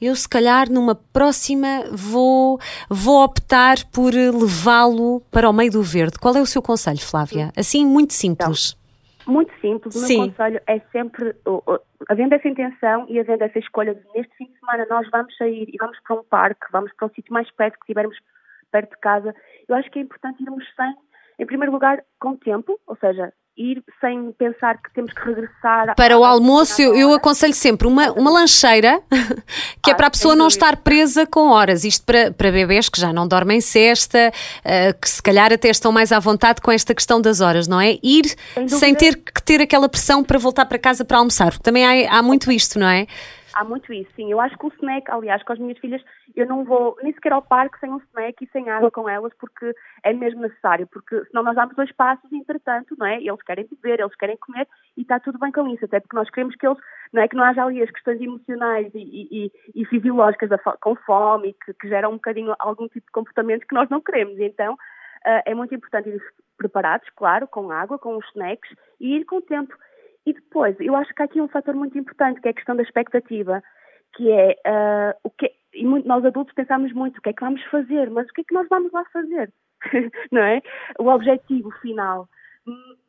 eu 0.00 0.14
se 0.14 0.28
calhar 0.28 0.70
numa 0.70 0.94
próxima 0.94 1.84
vou, 1.90 2.58
vou 2.90 3.24
optar 3.24 3.76
por 3.90 4.12
levá-lo 4.12 5.20
para 5.30 5.48
o 5.48 5.52
meio 5.54 5.70
do 5.70 5.82
verde. 5.82 6.18
Qual 6.18 6.36
é 6.36 6.40
o 6.40 6.46
seu 6.46 6.60
conselho, 6.60 6.98
Flávia? 6.98 7.50
Assim, 7.56 7.86
muito 7.86 8.12
simples. 8.12 8.76
Então, 9.22 9.32
muito 9.32 9.52
simples. 9.60 9.94
O 9.94 10.08
meu 10.08 10.28
conselho 10.28 10.60
é 10.66 10.80
sempre, 10.92 11.34
havendo 12.10 12.34
essa 12.34 12.48
intenção 12.48 13.06
e 13.08 13.18
havendo 13.18 13.44
essa 13.44 13.58
escolha 13.58 13.94
de 13.94 14.02
neste 14.14 14.36
fim 14.36 14.46
de 14.46 14.58
semana 14.58 14.86
nós 14.90 15.08
vamos 15.10 15.34
sair 15.36 15.66
e 15.72 15.76
vamos 15.78 15.98
para 16.00 16.16
um 16.16 16.24
parque, 16.24 16.66
vamos 16.72 16.92
para 16.94 17.06
um 17.06 17.10
sítio 17.14 17.32
mais 17.32 17.50
perto 17.52 17.78
que 17.78 17.86
tivermos 17.86 18.18
perto 18.70 18.90
de 18.90 19.00
casa, 19.00 19.34
eu 19.68 19.74
acho 19.74 19.90
que 19.90 19.98
é 19.98 20.02
importante 20.02 20.42
irmos 20.42 20.64
sem, 20.76 20.94
em 21.38 21.46
primeiro 21.46 21.72
lugar, 21.72 22.02
com 22.18 22.36
tempo, 22.36 22.78
ou 22.86 22.96
seja, 22.96 23.32
ir 23.58 23.82
sem 24.00 24.32
pensar 24.38 24.80
que 24.80 24.92
temos 24.94 25.12
que 25.12 25.20
regressar. 25.20 25.94
Para 25.96 26.16
o 26.16 26.24
almoço, 26.24 26.80
eu, 26.80 26.94
eu, 26.94 27.12
aconselho 27.12 27.52
sempre 27.52 27.88
uma, 27.88 28.12
uma 28.12 28.30
lancheira, 28.30 29.02
que 29.82 29.90
ah, 29.90 29.92
é 29.92 29.94
para 29.94 30.06
a 30.06 30.10
pessoa 30.10 30.36
não 30.36 30.46
estar 30.46 30.76
presa 30.76 31.26
com 31.26 31.50
horas. 31.50 31.84
Isto 31.84 32.06
para, 32.06 32.30
para 32.30 32.52
bebês 32.52 32.88
que 32.88 33.00
já 33.00 33.12
não 33.12 33.26
dormem 33.26 33.60
cesta, 33.60 34.32
uh, 34.60 35.00
que 35.00 35.10
se 35.10 35.20
calhar 35.20 35.52
até 35.52 35.68
estão 35.68 35.90
mais 35.90 36.12
à 36.12 36.20
vontade 36.20 36.60
com 36.60 36.70
esta 36.70 36.94
questão 36.94 37.20
das 37.20 37.40
horas, 37.40 37.66
não 37.66 37.80
é? 37.80 37.98
Ir 38.02 38.26
sem, 38.54 38.68
sem 38.68 38.94
ter 38.94 39.16
que 39.16 39.42
ter 39.42 39.60
aquela 39.60 39.88
pressão 39.88 40.22
para 40.22 40.38
voltar 40.38 40.66
para 40.66 40.78
casa 40.78 41.04
para 41.04 41.18
almoçar, 41.18 41.50
porque 41.50 41.64
também 41.64 42.06
há, 42.06 42.18
há 42.18 42.22
muito 42.22 42.52
isto, 42.52 42.78
não 42.78 42.88
é? 42.88 43.06
Há 43.58 43.64
muito 43.64 43.92
isso, 43.92 44.08
sim. 44.14 44.30
Eu 44.30 44.38
acho 44.38 44.56
que 44.56 44.66
o 44.66 44.68
snack, 44.68 45.10
aliás, 45.10 45.42
com 45.42 45.52
as 45.52 45.58
minhas 45.58 45.78
filhas, 45.78 46.00
eu 46.36 46.46
não 46.46 46.62
vou 46.64 46.96
nem 47.02 47.12
sequer 47.12 47.32
ao 47.32 47.42
parque 47.42 47.76
sem 47.80 47.90
um 47.90 47.96
snack 47.96 48.44
e 48.44 48.48
sem 48.52 48.70
água 48.70 48.88
com 48.88 49.08
elas, 49.08 49.32
porque 49.36 49.74
é 50.04 50.12
mesmo 50.12 50.42
necessário, 50.42 50.86
porque 50.86 51.24
senão 51.24 51.42
nós 51.42 51.56
damos 51.56 51.74
dois 51.74 51.90
passos, 51.90 52.32
entretanto, 52.32 52.94
não 52.96 53.04
é? 53.04 53.16
Eles 53.16 53.42
querem 53.42 53.66
beber, 53.68 53.98
eles 53.98 54.14
querem 54.14 54.36
comer 54.36 54.68
e 54.96 55.02
está 55.02 55.18
tudo 55.18 55.40
bem 55.40 55.50
com 55.50 55.66
isso, 55.66 55.84
até 55.84 55.98
porque 55.98 56.14
nós 56.14 56.30
queremos 56.30 56.54
que 56.54 56.68
eles, 56.68 56.78
não 57.12 57.20
é 57.20 57.26
que 57.26 57.34
não 57.34 57.42
haja 57.42 57.64
ali 57.64 57.82
as 57.82 57.90
questões 57.90 58.20
emocionais 58.20 58.94
e, 58.94 59.28
e, 59.28 59.52
e 59.74 59.84
fisiológicas 59.86 60.50
com 60.80 60.94
fome, 60.94 61.56
que, 61.64 61.74
que 61.74 61.88
geram 61.88 62.10
um 62.10 62.14
bocadinho 62.14 62.54
algum 62.60 62.86
tipo 62.86 63.06
de 63.06 63.12
comportamento 63.12 63.66
que 63.66 63.74
nós 63.74 63.88
não 63.88 64.00
queremos. 64.00 64.38
Então, 64.38 64.74
uh, 64.74 65.42
é 65.44 65.52
muito 65.52 65.74
importante 65.74 66.10
ir 66.10 66.22
preparados, 66.56 67.08
claro, 67.16 67.48
com 67.48 67.72
água, 67.72 67.98
com 67.98 68.16
os 68.18 68.26
snacks 68.28 68.70
e 69.00 69.16
ir 69.16 69.24
com 69.24 69.38
o 69.38 69.42
tempo. 69.42 69.74
E 70.26 70.32
depois, 70.32 70.76
eu 70.80 70.94
acho 70.96 71.14
que 71.14 71.22
há 71.22 71.24
aqui 71.24 71.40
um 71.40 71.48
fator 71.48 71.74
muito 71.74 71.96
importante, 71.98 72.40
que 72.40 72.48
é 72.48 72.50
a 72.50 72.54
questão 72.54 72.76
da 72.76 72.82
expectativa, 72.82 73.62
que 74.14 74.30
é 74.30 74.56
uh, 74.66 75.18
o 75.24 75.30
que 75.30 75.52
e 75.74 75.84
muito, 75.84 76.08
nós 76.08 76.24
adultos 76.24 76.54
pensamos 76.54 76.92
muito 76.92 77.18
o 77.18 77.22
que 77.22 77.30
é 77.30 77.32
que 77.32 77.44
vamos 77.44 77.62
fazer, 77.64 78.10
mas 78.10 78.28
o 78.28 78.32
que 78.32 78.40
é 78.40 78.44
que 78.44 78.54
nós 78.54 78.66
vamos 78.68 78.90
lá 78.92 79.04
fazer, 79.12 79.52
não 80.32 80.42
é? 80.42 80.62
O 80.98 81.08
objetivo 81.08 81.70
final. 81.82 82.28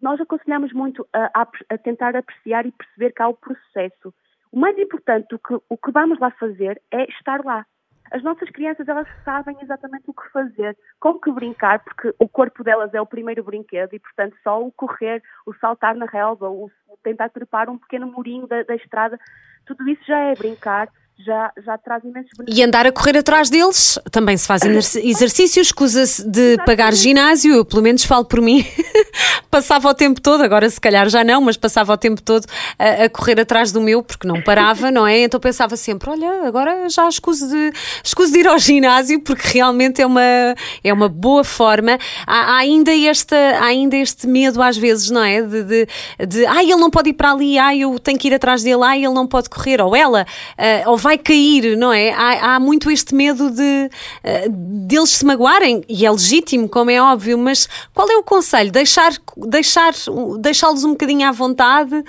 Nós 0.01 0.19
aconselhamos 0.21 0.71
muito 0.71 1.07
a, 1.13 1.41
a, 1.69 1.77
tentar 1.77 2.15
apreciar 2.15 2.65
e 2.65 2.71
perceber 2.71 3.11
que 3.11 3.21
há 3.21 3.27
o 3.27 3.33
processo. 3.33 4.13
O 4.51 4.59
mais 4.59 4.77
importante 4.77 5.27
do 5.29 5.39
que 5.39 5.53
o 5.69 5.77
que 5.77 5.91
vamos 5.91 6.19
lá 6.19 6.31
fazer 6.31 6.81
é 6.91 7.03
estar 7.09 7.43
lá. 7.43 7.65
As 8.11 8.23
nossas 8.23 8.49
crianças, 8.49 8.87
elas 8.87 9.07
sabem 9.23 9.55
exatamente 9.61 10.05
o 10.07 10.13
que 10.13 10.29
fazer, 10.31 10.75
como 10.99 11.21
que 11.21 11.31
brincar, 11.31 11.79
porque 11.79 12.13
o 12.17 12.27
corpo 12.27 12.63
delas 12.63 12.93
é 12.93 13.01
o 13.01 13.05
primeiro 13.05 13.43
brinquedo 13.43 13.93
e, 13.93 13.99
portanto, 13.99 14.35
só 14.43 14.63
o 14.63 14.71
correr, 14.71 15.21
o 15.45 15.53
saltar 15.53 15.95
na 15.95 16.05
relva, 16.05 16.49
o 16.49 16.71
tentar 17.03 17.29
trepar 17.29 17.69
um 17.69 17.77
pequeno 17.77 18.07
murinho 18.07 18.47
da, 18.47 18.63
da 18.63 18.75
estrada, 18.75 19.19
tudo 19.65 19.87
isso 19.87 20.03
já 20.05 20.17
é 20.17 20.35
brincar 20.35 20.89
já, 21.25 21.51
já 21.65 21.77
traz 21.77 22.03
imensos 22.03 22.31
benefícios. 22.37 22.57
E 22.57 22.63
andar 22.63 22.87
a 22.87 22.91
correr 22.91 23.17
atrás 23.17 23.49
deles, 23.49 23.99
também 24.11 24.37
se 24.37 24.47
fazem 24.47 24.71
exercícios, 25.03 25.67
escusa-se 25.67 26.27
de 26.27 26.57
pagar 26.65 26.93
ginásio, 26.93 27.55
eu 27.55 27.65
pelo 27.65 27.81
menos 27.81 28.03
falo 28.05 28.25
por 28.25 28.41
mim, 28.41 28.65
passava 29.51 29.89
o 29.89 29.93
tempo 29.93 30.21
todo, 30.21 30.43
agora 30.43 30.69
se 30.69 30.79
calhar 30.79 31.09
já 31.09 31.23
não, 31.23 31.41
mas 31.41 31.57
passava 31.57 31.93
o 31.93 31.97
tempo 31.97 32.21
todo 32.21 32.45
a, 32.77 33.05
a, 33.05 33.09
correr 33.09 33.39
atrás 33.39 33.71
do 33.71 33.81
meu, 33.81 34.01
porque 34.01 34.27
não 34.27 34.41
parava, 34.41 34.89
não 34.89 35.05
é? 35.05 35.19
Então 35.23 35.39
pensava 35.39 35.75
sempre, 35.75 36.09
olha, 36.09 36.47
agora 36.47 36.87
já 36.89 37.07
escuso 37.07 37.47
de, 37.49 37.73
escuso 38.03 38.31
de 38.31 38.39
ir 38.39 38.47
ao 38.47 38.57
ginásio, 38.57 39.19
porque 39.21 39.47
realmente 39.53 40.01
é 40.01 40.05
uma, 40.05 40.55
é 40.83 40.93
uma 40.93 41.09
boa 41.09 41.43
forma. 41.43 41.97
Há, 42.25 42.55
há 42.55 42.57
ainda, 42.59 42.95
esta, 42.95 43.35
há 43.35 43.65
ainda 43.65 43.97
este 43.97 44.25
medo 44.25 44.61
às 44.61 44.77
vezes, 44.77 45.09
não 45.09 45.23
é? 45.23 45.41
De, 45.41 45.63
de, 45.63 45.87
de 46.27 46.45
ai, 46.45 46.65
ele 46.65 46.79
não 46.79 46.89
pode 46.89 47.09
ir 47.09 47.13
para 47.13 47.31
ali, 47.31 47.57
ai, 47.57 47.79
eu 47.79 47.99
tenho 47.99 48.17
que 48.17 48.27
ir 48.27 48.33
atrás 48.33 48.63
dele, 48.63 48.83
ai, 48.83 49.03
ele 49.03 49.13
não 49.13 49.27
pode 49.27 49.49
correr, 49.49 49.81
ou 49.81 49.95
ela, 49.95 50.25
uh, 50.57 50.89
ou 50.89 50.97
vai 50.97 51.08
vai 51.09 51.17
cair, 51.17 51.75
não 51.75 51.91
é? 51.91 52.11
Há, 52.11 52.55
há 52.55 52.59
muito 52.59 52.91
este 52.91 53.15
medo 53.15 53.49
de 53.49 53.89
uh, 53.89 54.87
deles 54.87 55.09
se 55.09 55.25
magoarem, 55.25 55.81
e 55.89 56.05
é 56.05 56.11
legítimo, 56.11 56.69
como 56.69 56.91
é 56.91 57.01
óbvio, 57.01 57.35
mas 57.35 57.65
qual 57.95 58.07
é 58.11 58.17
o 58.17 58.23
conselho? 58.23 58.71
Deixar, 58.71 59.11
deixar, 59.35 59.93
deixá-los 60.39 60.83
um 60.83 60.91
bocadinho 60.91 61.27
à 61.27 61.31
vontade? 61.31 62.03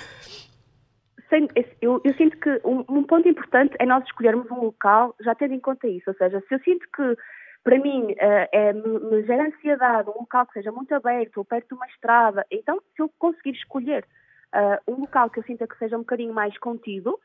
Eu, 1.81 1.99
eu, 2.03 2.13
sinto 2.15 2.37
que 2.37 2.61
um, 2.63 2.83
um, 2.89 3.03
ponto 3.03 3.27
importante 3.27 3.73
é 3.79 3.85
nós 3.85 4.03
escolhermos 4.03 4.51
um 4.51 4.65
local 4.65 5.15
já 5.21 5.33
tendo 5.33 5.53
em 5.53 5.59
conta 5.59 5.87
isso. 5.87 6.09
Ou 6.09 6.15
seja, 6.15 6.43
se 6.47 6.53
eu 6.53 6.59
sinto 6.59 6.85
que 6.95 7.17
para 7.63 7.79
mim 7.79 8.11
uh, 8.11 8.47
é, 8.51 8.73
me 8.73 9.23
gera 9.23 9.47
ansiedade 9.47 10.09
um 10.09 10.19
local 10.19 10.45
que 10.45 10.53
seja 10.53 10.71
muito 10.71 10.93
aberto 10.93 11.37
ou 11.37 11.45
perto 11.45 11.69
de 11.69 11.73
uma 11.73 11.87
estrada, 11.87 12.45
então 12.51 12.79
se 12.95 13.01
eu 13.01 13.09
conseguir 13.17 13.51
escolher 13.51 14.05
uh, 14.53 14.91
um 14.91 15.01
local 15.01 15.29
que 15.29 15.39
eu 15.39 15.43
sinta 15.43 15.65
que 15.65 15.77
seja 15.77 15.95
um 15.95 16.01
bocadinho 16.01 16.33
mais 16.33 16.55
contido, 16.57 17.17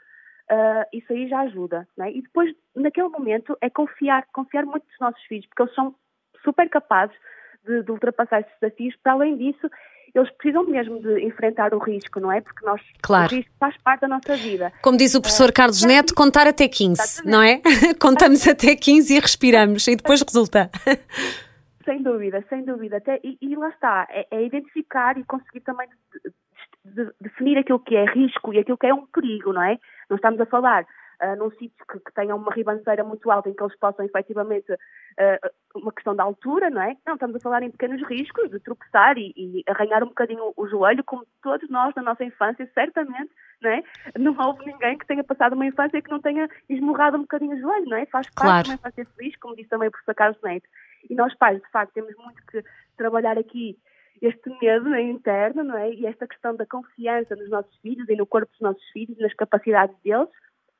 uh, 0.50 0.86
isso 0.92 1.12
aí 1.12 1.28
já 1.28 1.40
ajuda. 1.40 1.86
Né? 1.96 2.12
E 2.12 2.22
depois, 2.22 2.54
naquele 2.74 3.08
momento, 3.08 3.56
é 3.60 3.70
confiar, 3.70 4.26
confiar 4.32 4.64
muito 4.64 4.86
nos 4.86 5.00
nossos 5.00 5.22
filhos, 5.24 5.46
porque 5.46 5.62
eles 5.62 5.74
são 5.74 5.94
super 6.42 6.68
capazes 6.68 7.16
de, 7.64 7.82
de 7.82 7.90
ultrapassar 7.90 8.40
esses 8.40 8.52
desafios. 8.60 8.96
Para 9.02 9.12
além 9.12 9.36
disso, 9.36 9.68
eles 10.14 10.30
precisam 10.32 10.64
mesmo 10.64 11.00
de 11.00 11.20
enfrentar 11.24 11.74
o 11.74 11.78
risco, 11.78 12.20
não 12.20 12.32
é? 12.32 12.40
Porque 12.40 12.64
nós, 12.64 12.80
claro. 13.02 13.32
o 13.32 13.36
risco 13.36 13.52
faz 13.58 13.76
parte 13.78 14.00
da 14.02 14.08
nossa 14.08 14.36
vida. 14.36 14.72
Como 14.82 14.96
diz 14.96 15.14
o 15.14 15.20
professor 15.20 15.50
uh, 15.50 15.52
Carlos 15.52 15.84
Neto, 15.84 16.14
contar 16.14 16.46
até 16.46 16.66
15, 16.68 17.26
não 17.26 17.42
é? 17.42 17.60
Contamos 18.00 18.46
até 18.48 18.74
15 18.74 19.14
e 19.14 19.20
respiramos 19.20 19.86
e 19.86 19.96
depois 19.96 20.22
resulta. 20.22 20.70
Sem 21.84 22.02
dúvida, 22.02 22.44
sem 22.48 22.64
dúvida. 22.64 22.96
Até, 22.96 23.20
e, 23.22 23.38
e 23.40 23.54
lá 23.54 23.68
está, 23.68 24.08
é, 24.10 24.26
é, 24.32 24.44
identificar 24.44 25.16
e 25.16 25.22
conseguir 25.22 25.60
também 25.60 25.86
de, 26.24 26.32
de, 27.04 27.12
definir 27.20 27.58
aquilo 27.58 27.78
que 27.78 27.94
é 27.94 28.04
risco 28.06 28.52
e 28.52 28.58
aquilo 28.58 28.76
que 28.76 28.88
é 28.88 28.92
um 28.92 29.06
perigo, 29.06 29.52
não 29.52 29.62
é? 29.62 29.78
Não 30.08 30.16
estamos 30.16 30.40
a 30.40 30.46
falar 30.46 30.86
uh, 31.22 31.36
num 31.36 31.50
sítio 31.52 31.84
que, 31.90 31.98
que, 31.98 32.12
tenha 32.14 32.34
uma 32.34 32.52
ribanceira 32.52 33.02
muito 33.04 33.30
alta 33.30 33.48
em 33.48 33.54
que 33.54 33.62
eles 33.62 33.76
possam 33.78 34.04
efetivamente 34.04 34.72
uh, 34.72 35.50
uma 35.75 35.92
questão 35.92 36.14
da 36.14 36.22
altura, 36.22 36.70
não 36.70 36.82
é? 36.82 36.96
Não, 37.06 37.14
estamos 37.14 37.36
a 37.36 37.40
falar 37.40 37.62
em 37.62 37.70
pequenos 37.70 38.02
riscos 38.08 38.50
de 38.50 38.60
tropeçar 38.60 39.18
e, 39.18 39.32
e 39.36 39.64
arranhar 39.66 40.02
um 40.02 40.08
bocadinho 40.08 40.52
o 40.56 40.66
joelho, 40.66 41.04
como 41.04 41.26
todos 41.42 41.68
nós 41.68 41.94
na 41.94 42.02
nossa 42.02 42.25
infância, 42.25 42.68
certamente, 42.75 43.32
não 43.60 43.70
é? 43.70 43.82
Não 44.18 44.36
houve 44.38 44.66
ninguém 44.66 44.98
que 44.98 45.06
tenha 45.06 45.25
passado 45.25 45.54
uma 45.54 45.66
infância 45.66 46.00
que 46.00 46.10
não 46.10 46.20
tenha 46.20 46.48
esmurrado 46.68 47.16
um 47.16 47.22
bocadinho 47.22 47.56
o 47.56 47.60
joelho, 47.60 47.86
não 47.86 47.96
é? 47.96 48.06
Faz 48.06 48.28
parte 48.30 48.46
claro. 48.46 48.62
de 48.64 48.70
uma 48.70 48.75
infância 48.75 49.04
feliz, 49.16 49.36
como 49.36 49.56
disse 49.56 49.68
também 49.68 49.88
o 49.88 49.92
professor 49.92 50.14
Carlos 50.14 50.40
Neto. 50.42 50.68
E 51.08 51.14
nós 51.14 51.34
pais, 51.34 51.60
de 51.60 51.70
facto, 51.70 51.92
temos 51.92 52.14
muito 52.16 52.42
que 52.46 52.62
trabalhar 52.96 53.38
aqui 53.38 53.78
este 54.23 54.50
medo 54.61 54.88
né, 54.88 55.02
interno, 55.02 55.64
não 55.64 55.76
é? 55.76 55.92
E 55.92 56.06
esta 56.06 56.26
questão 56.26 56.54
da 56.54 56.66
confiança 56.66 57.37
nos 57.37 57.50
nossos 57.50 57.75
filhos 57.78 58.08
e 58.08 58.16
no 58.16 58.26
corpo 58.26 58.50
dos 58.50 58.61
nossos 58.61 58.85
filhos, 58.90 59.18
nas 59.18 59.35
capacidades 59.35 59.96
deles, 60.02 60.28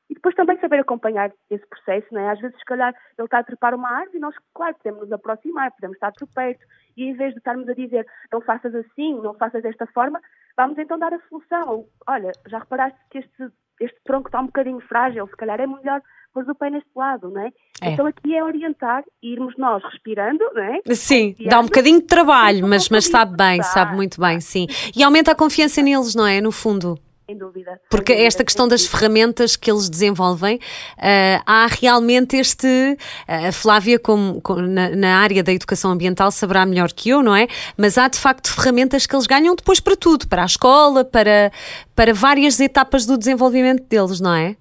e 0.09 0.13
depois 0.13 0.35
também 0.35 0.57
saber 0.59 0.79
acompanhar 0.79 1.31
esse 1.49 1.65
processo, 1.67 2.07
não 2.11 2.21
é? 2.21 2.29
Às 2.31 2.39
vezes, 2.39 2.57
se 2.57 2.65
calhar, 2.65 2.93
ele 3.17 3.25
está 3.25 3.39
a 3.39 3.43
trepar 3.43 3.75
uma 3.75 3.89
árvore 3.89 4.17
e 4.17 4.21
nós, 4.21 4.35
claro, 4.53 4.75
podemos 4.75 5.01
nos 5.01 5.11
aproximar, 5.11 5.71
podemos 5.71 5.95
estar 5.95 6.13
por 6.13 6.27
perto, 6.29 6.65
e 6.95 7.03
em 7.03 7.13
vez 7.13 7.33
de 7.33 7.39
estarmos 7.39 7.67
a 7.67 7.73
dizer 7.73 8.05
não 8.31 8.41
faças 8.41 8.73
assim, 8.73 9.19
não 9.21 9.33
faças 9.33 9.61
desta 9.61 9.85
forma, 9.87 10.21
vamos 10.55 10.77
então 10.77 10.97
dar 10.97 11.13
a 11.13 11.19
solução. 11.27 11.85
Olha, 12.07 12.31
já 12.47 12.59
reparaste 12.59 12.97
que 13.11 13.17
este, 13.19 13.49
este 13.81 13.99
tronco 14.05 14.29
está 14.29 14.39
um 14.39 14.45
bocadinho 14.45 14.79
frágil, 14.79 15.27
se 15.27 15.35
calhar 15.35 15.59
é 15.59 15.67
melhor 15.67 16.01
pôr 16.37 16.51
o 16.51 16.55
pé 16.55 16.69
neste 16.69 16.89
lado, 16.95 17.29
não 17.29 17.41
é? 17.41 17.51
é? 17.81 17.89
Então 17.91 18.05
aqui 18.05 18.35
é 18.35 18.43
orientar, 18.43 19.03
irmos 19.23 19.55
nós 19.57 19.83
respirando, 19.83 20.43
não 20.53 20.63
é? 20.63 20.81
Sim, 20.93 21.35
dá 21.47 21.59
um 21.59 21.65
bocadinho 21.65 21.99
de 21.99 22.05
trabalho, 22.05 22.67
mas, 22.67 22.89
mas 22.89 23.05
sabe 23.05 23.35
bem, 23.35 23.63
sabe 23.63 23.95
muito 23.95 24.21
bem, 24.21 24.39
sim. 24.39 24.67
E 24.95 25.03
aumenta 25.03 25.31
a 25.31 25.35
confiança 25.35 25.81
neles, 25.81 26.13
não 26.13 26.27
é? 26.27 26.39
No 26.39 26.51
fundo. 26.51 26.99
Sem 27.25 27.37
dúvida. 27.37 27.81
Porque 27.89 28.13
Sem 28.13 28.17
dúvida, 28.17 28.27
esta 28.27 28.43
questão 28.45 28.67
das 28.67 28.85
ferramentas 28.85 29.57
que 29.57 29.69
eles 29.69 29.89
desenvolvem, 29.89 30.57
uh, 30.57 31.43
há 31.45 31.67
realmente 31.67 32.37
este. 32.37 32.67
Uh, 32.67 33.47
a 33.47 33.51
Flávia, 33.51 33.99
como, 33.99 34.39
como 34.39 34.61
na, 34.61 34.89
na, 34.91 35.17
área 35.17 35.43
da 35.43 35.51
educação 35.51 35.91
ambiental, 35.91 36.31
saberá 36.31 36.65
melhor 36.65 36.93
que 36.93 37.09
eu, 37.09 37.21
não 37.21 37.35
é? 37.35 37.47
Mas 37.75 37.97
há 37.97 38.07
de 38.07 38.17
facto 38.17 38.53
ferramentas 38.53 39.05
que 39.05 39.13
eles 39.13 39.27
ganham 39.27 39.55
depois 39.55 39.81
para 39.81 39.95
tudo, 39.97 40.27
para 40.27 40.43
a 40.43 40.45
escola, 40.45 41.03
para, 41.03 41.51
para 41.93 42.13
várias 42.13 42.59
etapas 42.61 43.05
do 43.05 43.17
desenvolvimento 43.17 43.83
deles, 43.89 44.21
não 44.21 44.33
é? 44.33 44.55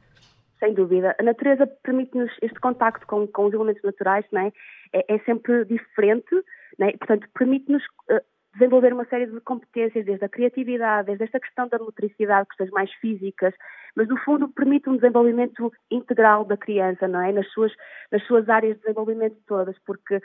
Sem 0.67 0.75
dúvida. 0.75 1.15
A 1.21 1.23
natureza 1.23 1.65
permite-nos 1.85 2.33
este 2.43 2.59
contacto 2.59 3.07
com, 3.07 3.25
com 3.29 3.45
os 3.45 3.55
elementos 3.55 3.85
naturais, 3.85 4.27
não 4.33 4.41
é? 4.41 4.53
É, 4.93 5.15
é 5.15 5.19
sempre 5.21 5.65
diferente, 5.65 6.35
não 6.77 6.89
é? 6.89 6.97
portanto, 6.97 7.29
permite-nos 7.39 7.85
uh, 8.11 8.21
desenvolver 8.53 8.93
uma 8.93 9.05
série 9.05 9.27
de 9.27 9.41
competências, 9.43 10.05
desde 10.05 10.25
a 10.25 10.29
criatividade, 10.29 11.07
desde 11.07 11.23
esta 11.23 11.39
questão 11.39 11.69
da 11.69 11.79
motricidade, 11.79 12.49
questões 12.49 12.71
mais 12.71 12.93
físicas, 12.95 13.55
mas 13.95 14.09
no 14.09 14.19
fundo 14.19 14.49
permite 14.49 14.91
um 14.91 14.97
desenvolvimento 14.97 15.73
integral 15.89 16.45
da 16.45 16.57
criança, 16.57 17.07
não 17.07 17.21
é? 17.21 17.31
Nas 17.31 17.49
suas, 17.53 17.73
nas 18.11 18.27
suas 18.27 18.49
áreas 18.49 18.75
de 18.75 18.81
desenvolvimento 18.81 19.37
todas, 19.47 19.79
porque 19.87 20.21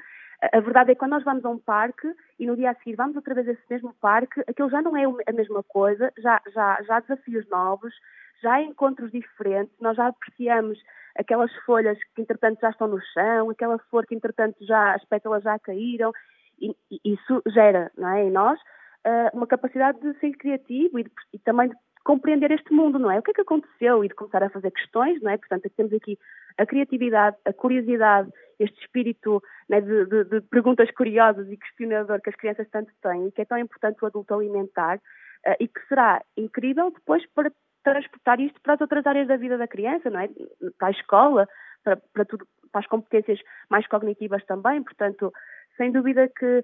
a 0.51 0.59
verdade 0.59 0.89
é 0.89 0.95
que 0.95 0.99
quando 0.99 1.11
nós 1.11 1.23
vamos 1.23 1.45
a 1.45 1.49
um 1.49 1.59
parque 1.59 2.07
e 2.39 2.47
no 2.47 2.55
dia 2.55 2.71
a 2.71 2.75
seguir 2.75 2.95
vamos 2.95 3.15
outra 3.15 3.35
vez 3.35 3.47
a 3.47 3.51
esse 3.51 3.61
mesmo 3.69 3.93
parque, 4.01 4.41
aquilo 4.47 4.71
já 4.71 4.81
não 4.81 4.97
é 4.97 5.03
a 5.05 5.33
mesma 5.33 5.61
coisa, 5.61 6.11
já, 6.17 6.41
já, 6.51 6.81
já 6.81 6.97
há 6.97 6.99
desafios 6.99 7.47
novos, 7.47 7.93
já 8.41 8.61
encontros 8.61 9.11
diferentes, 9.11 9.73
nós 9.79 9.95
já 9.95 10.07
apreciamos 10.07 10.79
aquelas 11.15 11.53
folhas 11.65 11.97
que 12.15 12.21
entretanto 12.21 12.59
já 12.61 12.69
estão 12.69 12.87
no 12.87 12.99
chão, 13.13 13.49
aquela 13.49 13.77
flor 13.89 14.05
que 14.05 14.15
entretanto 14.15 14.57
já 14.65 14.95
as 14.95 15.03
pétalas 15.05 15.43
já 15.43 15.57
caíram, 15.59 16.11
e, 16.59 16.75
e 16.91 17.13
isso 17.13 17.41
gera 17.47 17.91
não 17.97 18.09
é, 18.09 18.23
em 18.23 18.31
nós 18.31 18.59
uh, 18.59 19.35
uma 19.35 19.47
capacidade 19.47 19.99
de 19.99 20.17
ser 20.19 20.31
criativo 20.33 20.99
e, 20.99 21.03
de, 21.03 21.11
e, 21.33 21.39
também 21.39 21.69
de 21.69 21.75
compreender 22.03 22.51
este 22.51 22.73
mundo, 22.73 22.97
não 22.97 23.11
é? 23.11 23.19
O 23.19 23.23
que 23.23 23.31
é 23.31 23.33
que 23.33 23.41
aconteceu 23.41 24.03
e 24.03 24.07
de 24.07 24.15
começar 24.15 24.43
a 24.43 24.49
fazer 24.49 24.71
questões, 24.71 25.21
não 25.21 25.31
é? 25.31 25.37
Portanto, 25.37 25.69
temos 25.75 25.93
aqui 25.93 26.17
a 26.57 26.65
criatividade, 26.65 27.37
a 27.45 27.53
curiosidade, 27.53 28.31
este 28.59 28.79
espírito 28.81 29.41
né, 29.69 29.81
de, 29.81 30.05
de, 30.05 30.23
de, 30.25 30.41
perguntas 30.41 30.89
curiosas 30.91 31.47
e 31.49 31.57
questionador 31.57 32.21
que 32.21 32.29
as 32.29 32.35
crianças 32.35 32.67
tanto 32.69 32.91
têm 33.01 33.27
e 33.27 33.31
que 33.31 33.41
é 33.41 33.45
tão 33.45 33.57
importante 33.57 33.97
o 34.01 34.07
adulto 34.07 34.33
alimentar 34.33 34.97
uh, 34.97 35.55
e 35.59 35.67
que 35.67 35.79
será 35.87 36.21
incrível 36.37 36.91
depois 36.91 37.23
para 37.33 37.51
transportar 37.83 38.39
isto 38.39 38.59
para 38.61 38.73
as 38.73 38.81
outras 38.81 39.05
áreas 39.05 39.27
da 39.27 39.37
vida 39.37 39.57
da 39.57 39.67
criança, 39.67 40.09
não 40.09 40.19
é? 40.19 40.29
Para 40.77 40.87
a 40.89 40.91
escola, 40.91 41.47
para, 41.83 41.97
para, 42.13 42.25
tudo, 42.25 42.47
para 42.71 42.81
as 42.81 42.87
competências 42.87 43.39
mais 43.69 43.87
cognitivas 43.87 44.43
também, 44.45 44.83
portanto, 44.83 45.33
sem 45.77 45.91
dúvida 45.91 46.29
que, 46.37 46.63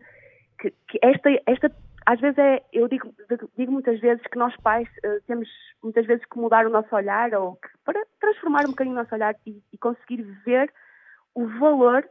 que, 0.59 0.71
que 0.87 0.99
esta, 1.01 1.29
esta 1.45 1.71
às 2.07 2.21
vezes 2.21 2.37
é, 2.37 2.63
eu 2.71 2.87
digo, 2.87 3.13
digo 3.57 3.71
muitas 3.71 3.99
vezes 3.99 4.25
que 4.27 4.37
nós 4.37 4.55
pais 4.57 4.87
uh, 5.03 5.21
temos 5.27 5.49
muitas 5.83 6.05
vezes 6.05 6.25
que 6.25 6.39
mudar 6.39 6.65
o 6.65 6.69
nosso 6.69 6.95
olhar 6.95 7.33
ou 7.33 7.57
que, 7.57 7.67
para 7.83 8.01
transformar 8.21 8.61
um 8.65 8.69
bocadinho 8.69 8.95
o 8.95 8.99
nosso 8.99 9.13
olhar 9.13 9.35
e, 9.45 9.61
e 9.73 9.77
conseguir 9.77 10.21
ver 10.45 10.71
o 11.35 11.45
valor 11.59 12.07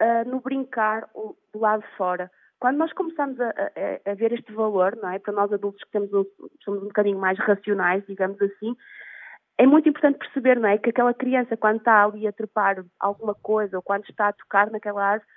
uh, 0.00 0.28
no 0.28 0.40
brincar 0.40 1.08
do 1.52 1.58
lado 1.58 1.82
de 1.82 1.96
fora. 1.96 2.30
Quando 2.60 2.76
nós 2.76 2.92
começamos 2.92 3.40
a, 3.40 3.48
a, 3.48 4.10
a, 4.10 4.14
ver 4.14 4.32
este 4.32 4.52
valor, 4.52 4.96
não 5.02 5.08
é? 5.08 5.18
Para 5.18 5.32
nós 5.32 5.50
adultos 5.50 5.82
que 5.82 5.90
temos 5.90 6.12
um, 6.12 6.24
somos 6.62 6.82
um 6.82 6.88
bocadinho 6.88 7.18
mais 7.18 7.38
racionais, 7.38 8.04
digamos 8.06 8.40
assim, 8.40 8.76
é 9.56 9.66
muito 9.66 9.88
importante 9.88 10.18
perceber, 10.18 10.60
não 10.60 10.68
é? 10.68 10.76
Que 10.76 10.90
aquela 10.90 11.14
criança, 11.14 11.56
quando 11.56 11.78
está 11.78 12.04
ali 12.04 12.26
a 12.26 12.32
trepar 12.32 12.84
alguma 12.98 13.34
coisa 13.34 13.76
ou 13.76 13.82
quando 13.82 14.04
está 14.04 14.28
a 14.28 14.32
tocar 14.34 14.70
naquela 14.70 15.02
árvore, 15.02 15.28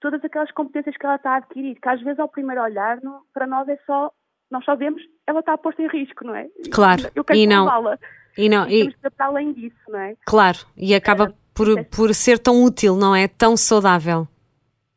todas 0.00 0.24
aquelas 0.24 0.50
competências 0.50 0.96
que 0.96 1.06
ela 1.06 1.14
está 1.14 1.30
a 1.30 1.36
adquirir, 1.36 1.80
que 1.80 1.88
às 1.88 2.02
vezes 2.02 2.18
ao 2.18 2.28
primeiro 2.28 2.60
olhar, 2.60 3.00
não, 3.00 3.22
para 3.32 3.46
nós 3.46 3.68
é 3.68 3.78
só, 3.86 4.10
nós 4.50 4.64
só 4.64 4.74
vemos, 4.74 5.00
ela 5.26 5.38
está 5.38 5.56
posta 5.56 5.80
em 5.80 5.88
risco, 5.88 6.24
não 6.24 6.34
é? 6.34 6.48
Claro, 6.72 7.10
eu 7.14 7.22
quero 7.22 7.38
e 7.38 7.46
não, 7.46 7.96
e 8.36 8.48
não, 8.48 8.68
e, 8.68 8.88
e 8.88 9.10
para 9.10 9.26
além 9.26 9.52
disso, 9.52 9.76
não 9.88 10.00
é? 10.00 10.16
Claro, 10.26 10.58
e 10.76 10.94
acaba 10.94 11.26
é, 11.26 11.32
por, 11.54 11.78
é, 11.78 11.84
por 11.84 12.12
ser 12.12 12.40
tão 12.40 12.64
útil, 12.64 12.96
não 12.96 13.14
é? 13.14 13.28
Tão 13.28 13.56
saudável. 13.56 14.26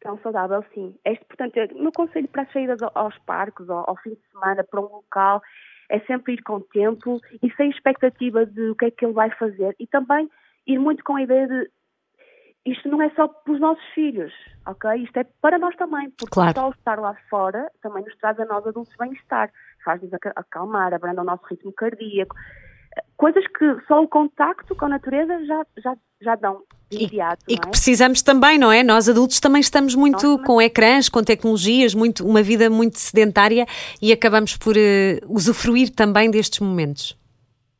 Tão 0.05 0.19
saudável, 0.19 0.63
sim. 0.71 0.95
Este, 1.03 1.25
portanto, 1.25 1.55
no 1.73 1.91
conselho 1.91 2.27
para 2.27 2.43
as 2.43 2.51
saídas 2.51 2.79
aos 2.93 3.17
parques, 3.25 3.67
ao, 3.67 3.89
ao 3.89 3.97
fim 3.97 4.11
de 4.11 4.21
semana, 4.31 4.63
para 4.63 4.79
um 4.79 4.83
local, 4.83 5.41
é 5.89 5.99
sempre 6.01 6.33
ir 6.33 6.43
com 6.43 6.61
tempo 6.61 7.19
e 7.41 7.51
sem 7.53 7.71
expectativa 7.71 8.45
de 8.45 8.69
o 8.69 8.75
que 8.75 8.85
é 8.85 8.91
que 8.91 9.03
ele 9.03 9.13
vai 9.13 9.31
fazer 9.31 9.75
e 9.79 9.87
também 9.87 10.29
ir 10.67 10.77
muito 10.77 11.03
com 11.03 11.15
a 11.15 11.23
ideia 11.23 11.47
de 11.47 11.71
isto 12.67 12.87
não 12.87 13.01
é 13.01 13.09
só 13.11 13.27
para 13.27 13.53
os 13.53 13.59
nossos 13.59 13.83
filhos, 13.95 14.31
ok? 14.67 14.91
Isto 15.03 15.17
é 15.17 15.23
para 15.41 15.57
nós 15.57 15.75
também, 15.75 16.11
porque 16.11 16.33
claro. 16.33 16.53
só 16.53 16.69
estar 16.69 16.99
lá 16.99 17.15
fora 17.27 17.71
também 17.81 18.03
nos 18.03 18.15
traz 18.17 18.39
a 18.39 18.45
nós 18.45 18.65
adultos 18.65 18.95
bem-estar, 18.99 19.51
faz-nos 19.83 20.11
acalmar, 20.35 20.93
abranda 20.93 21.21
o 21.21 21.25
nosso 21.25 21.45
ritmo 21.45 21.73
cardíaco, 21.73 22.35
coisas 23.17 23.45
que 23.47 23.81
só 23.87 24.03
o 24.03 24.07
contacto 24.07 24.75
com 24.75 24.85
a 24.85 24.89
natureza 24.89 25.45
já, 25.45 25.65
já, 25.77 25.95
já 26.21 26.35
dão 26.35 26.63
imediato. 26.91 27.43
E, 27.47 27.53
e 27.53 27.57
que 27.57 27.67
é? 27.67 27.71
precisamos 27.71 28.21
também, 28.21 28.57
não 28.57 28.71
é? 28.71 28.83
Nós 28.83 29.09
adultos 29.09 29.39
também 29.39 29.61
estamos 29.61 29.95
muito 29.95 30.39
com 30.39 30.61
ecrãs, 30.61 31.09
com 31.09 31.23
tecnologias, 31.23 31.93
muito, 31.93 32.25
uma 32.25 32.41
vida 32.41 32.69
muito 32.69 32.99
sedentária 32.99 33.65
e 34.01 34.11
acabamos 34.11 34.57
por 34.57 34.75
uh, 34.75 34.79
usufruir 35.27 35.89
também 35.93 36.29
destes 36.29 36.59
momentos. 36.59 37.17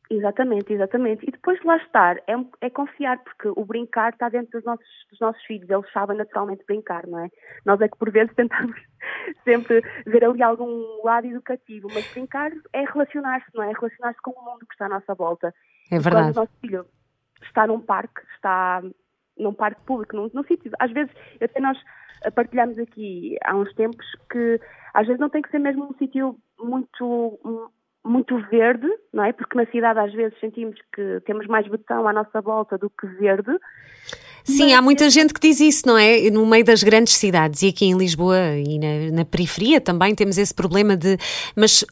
Exatamente, 0.08 0.72
exatamente. 0.72 1.26
E 1.26 1.32
depois 1.32 1.58
de 1.58 1.66
lá 1.66 1.76
estar, 1.78 2.16
é, 2.28 2.34
é, 2.60 2.70
confiar, 2.70 3.18
porque 3.24 3.48
o 3.48 3.64
brincar 3.64 4.12
está 4.12 4.28
dentro 4.28 4.52
dos 4.52 4.64
nossos, 4.64 4.86
dos 5.10 5.18
nossos 5.18 5.42
filhos, 5.44 5.68
eles 5.68 5.90
sabem 5.92 6.16
naturalmente 6.16 6.64
brincar, 6.64 7.06
não 7.08 7.18
é? 7.18 7.28
Nós 7.64 7.80
é 7.80 7.88
que 7.88 7.98
por 7.98 8.10
vezes 8.12 8.32
tentamos 8.36 8.76
sempre 9.42 9.82
ver 10.06 10.24
ali 10.24 10.42
algum 10.42 11.02
lado 11.04 11.26
educativo, 11.26 11.88
mas 11.92 12.06
brincar 12.12 12.52
é 12.72 12.84
relacionar-se, 12.84 13.46
não 13.52 13.64
é? 13.64 13.70
É 13.70 13.72
relacionar-se 13.72 14.22
com 14.22 14.30
o 14.30 14.44
mundo 14.44 14.66
que 14.66 14.74
está 14.74 14.86
à 14.86 14.90
nossa 14.90 15.14
volta. 15.14 15.52
É 15.90 15.98
verdade. 15.98 16.26
quando 16.26 16.36
o 16.36 16.40
nosso 16.40 16.52
filho 16.60 16.86
está 17.42 17.66
num 17.66 17.80
parque, 17.80 18.20
está 18.34 18.82
num 19.38 19.52
parque 19.52 19.82
público, 19.82 20.16
num, 20.16 20.30
num 20.32 20.44
sítio, 20.44 20.70
às 20.78 20.90
vezes, 20.92 21.12
até 21.40 21.60
nós 21.60 21.78
partilhamos 22.34 22.78
aqui 22.78 23.36
há 23.44 23.54
uns 23.54 23.72
tempos 23.74 24.06
que 24.30 24.60
às 24.94 25.06
vezes 25.06 25.20
não 25.20 25.28
tem 25.28 25.42
que 25.42 25.50
ser 25.50 25.58
mesmo 25.58 25.84
um 25.84 25.94
sítio 25.98 26.36
muito 26.58 27.70
muito 28.04 28.38
verde, 28.48 28.86
não 29.12 29.24
é? 29.24 29.32
Porque 29.32 29.56
na 29.56 29.66
cidade 29.66 29.98
às 29.98 30.12
vezes 30.12 30.38
sentimos 30.38 30.78
que 30.94 31.20
temos 31.26 31.46
mais 31.48 31.66
betão 31.66 32.06
à 32.06 32.12
nossa 32.12 32.40
volta 32.40 32.78
do 32.78 32.88
que 32.88 33.06
verde. 33.06 33.50
Sim, 34.46 34.72
há 34.74 34.80
muita 34.80 35.10
gente 35.10 35.34
que 35.34 35.40
diz 35.40 35.60
isso, 35.60 35.86
não 35.86 35.98
é? 35.98 36.30
No 36.30 36.46
meio 36.46 36.64
das 36.64 36.82
grandes 36.82 37.14
cidades 37.16 37.62
e 37.62 37.68
aqui 37.68 37.86
em 37.86 37.96
Lisboa 37.96 38.38
e 38.56 38.78
na, 38.78 39.18
na 39.18 39.24
periferia 39.24 39.80
também 39.80 40.14
temos 40.14 40.38
esse 40.38 40.54
problema 40.54 40.96
de. 40.96 41.18
Mas 41.56 41.84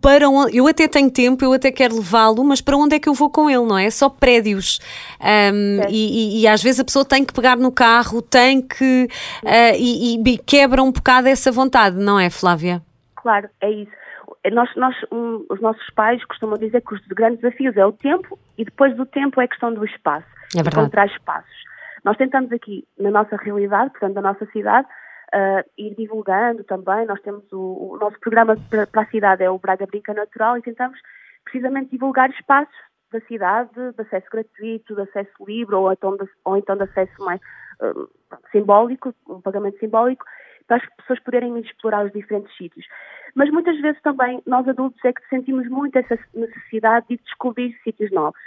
para 0.00 0.28
onde, 0.28 0.56
eu 0.56 0.66
até 0.66 0.88
tenho 0.88 1.10
tempo, 1.10 1.44
eu 1.44 1.52
até 1.52 1.70
quero 1.70 1.96
levá-lo, 1.96 2.42
mas 2.44 2.60
para 2.60 2.76
onde 2.76 2.96
é 2.96 2.98
que 2.98 3.08
eu 3.08 3.14
vou 3.14 3.30
com 3.30 3.48
ele, 3.48 3.64
não 3.64 3.78
é? 3.78 3.88
Só 3.88 4.08
prédios. 4.08 4.80
Um, 5.20 5.80
e, 5.88 6.40
e, 6.40 6.42
e, 6.42 6.48
às 6.48 6.62
vezes 6.62 6.80
a 6.80 6.84
pessoa 6.84 7.04
tem 7.04 7.24
que 7.24 7.32
pegar 7.32 7.56
no 7.56 7.70
carro, 7.70 8.20
tem 8.20 8.60
que. 8.60 9.08
Uh, 9.42 9.76
e, 9.78 10.20
e 10.20 10.38
quebra 10.38 10.82
um 10.82 10.90
bocado 10.90 11.28
essa 11.28 11.52
vontade, 11.52 11.96
não 11.96 12.18
é, 12.18 12.28
Flávia? 12.30 12.82
Claro, 13.14 13.48
é 13.60 13.70
isso 13.70 14.02
nós, 14.50 14.74
nós 14.74 14.94
um, 15.12 15.44
os 15.48 15.60
nossos 15.60 15.88
pais 15.90 16.24
costumam 16.24 16.58
dizer 16.58 16.82
que 16.82 16.94
os 16.94 17.00
grandes 17.06 17.40
desafios 17.40 17.76
é 17.76 17.86
o 17.86 17.92
tempo 17.92 18.36
e 18.58 18.64
depois 18.64 18.96
do 18.96 19.06
tempo 19.06 19.40
é 19.40 19.44
a 19.44 19.48
questão 19.48 19.72
do 19.72 19.84
espaço. 19.84 20.26
É 20.56 20.60
encontrar 20.60 21.06
espaços. 21.06 21.62
Nós 22.04 22.16
tentamos 22.16 22.50
aqui, 22.52 22.86
na 22.98 23.10
nossa 23.10 23.36
realidade, 23.36 23.90
portanto, 23.90 24.14
na 24.14 24.22
nossa 24.22 24.46
cidade, 24.46 24.88
uh, 25.34 25.68
ir 25.78 25.94
divulgando 25.94 26.64
também. 26.64 27.06
Nós 27.06 27.20
temos 27.20 27.50
o, 27.52 27.92
o 27.92 27.98
nosso 27.98 28.18
programa 28.20 28.56
para, 28.70 29.02
a 29.02 29.06
cidade 29.06 29.42
é 29.42 29.50
o 29.50 29.58
Braga 29.58 29.86
Brinca 29.86 30.12
Natural 30.12 30.58
e 30.58 30.62
tentamos 30.62 30.98
precisamente 31.44 31.90
divulgar 31.90 32.30
espaços 32.30 32.74
da 33.12 33.20
cidade, 33.22 33.70
de 33.74 34.02
acesso 34.02 34.26
gratuito, 34.30 34.94
de 34.94 35.02
acesso 35.02 35.44
livre 35.46 35.74
ou 35.74 35.92
então 35.92 36.16
de, 36.16 36.24
ou 36.44 36.56
então 36.56 36.76
de 36.76 36.84
acesso 36.84 37.22
mais 37.22 37.40
uh, 37.80 38.08
simbólico, 38.50 39.14
um 39.28 39.40
pagamento 39.40 39.78
simbólico, 39.78 40.24
para 40.66 40.76
as 40.76 40.96
pessoas 40.96 41.20
poderem 41.20 41.58
explorar 41.58 42.06
os 42.06 42.12
diferentes 42.12 42.56
sítios. 42.56 42.86
Mas 43.34 43.50
muitas 43.50 43.78
vezes 43.80 44.00
também 44.02 44.42
nós 44.46 44.66
adultos 44.66 45.04
é 45.04 45.12
que 45.12 45.26
sentimos 45.28 45.68
muito 45.68 45.96
essa 45.96 46.18
necessidade 46.34 47.06
de 47.08 47.16
descobrir 47.18 47.78
sítios 47.82 48.10
novos. 48.10 48.40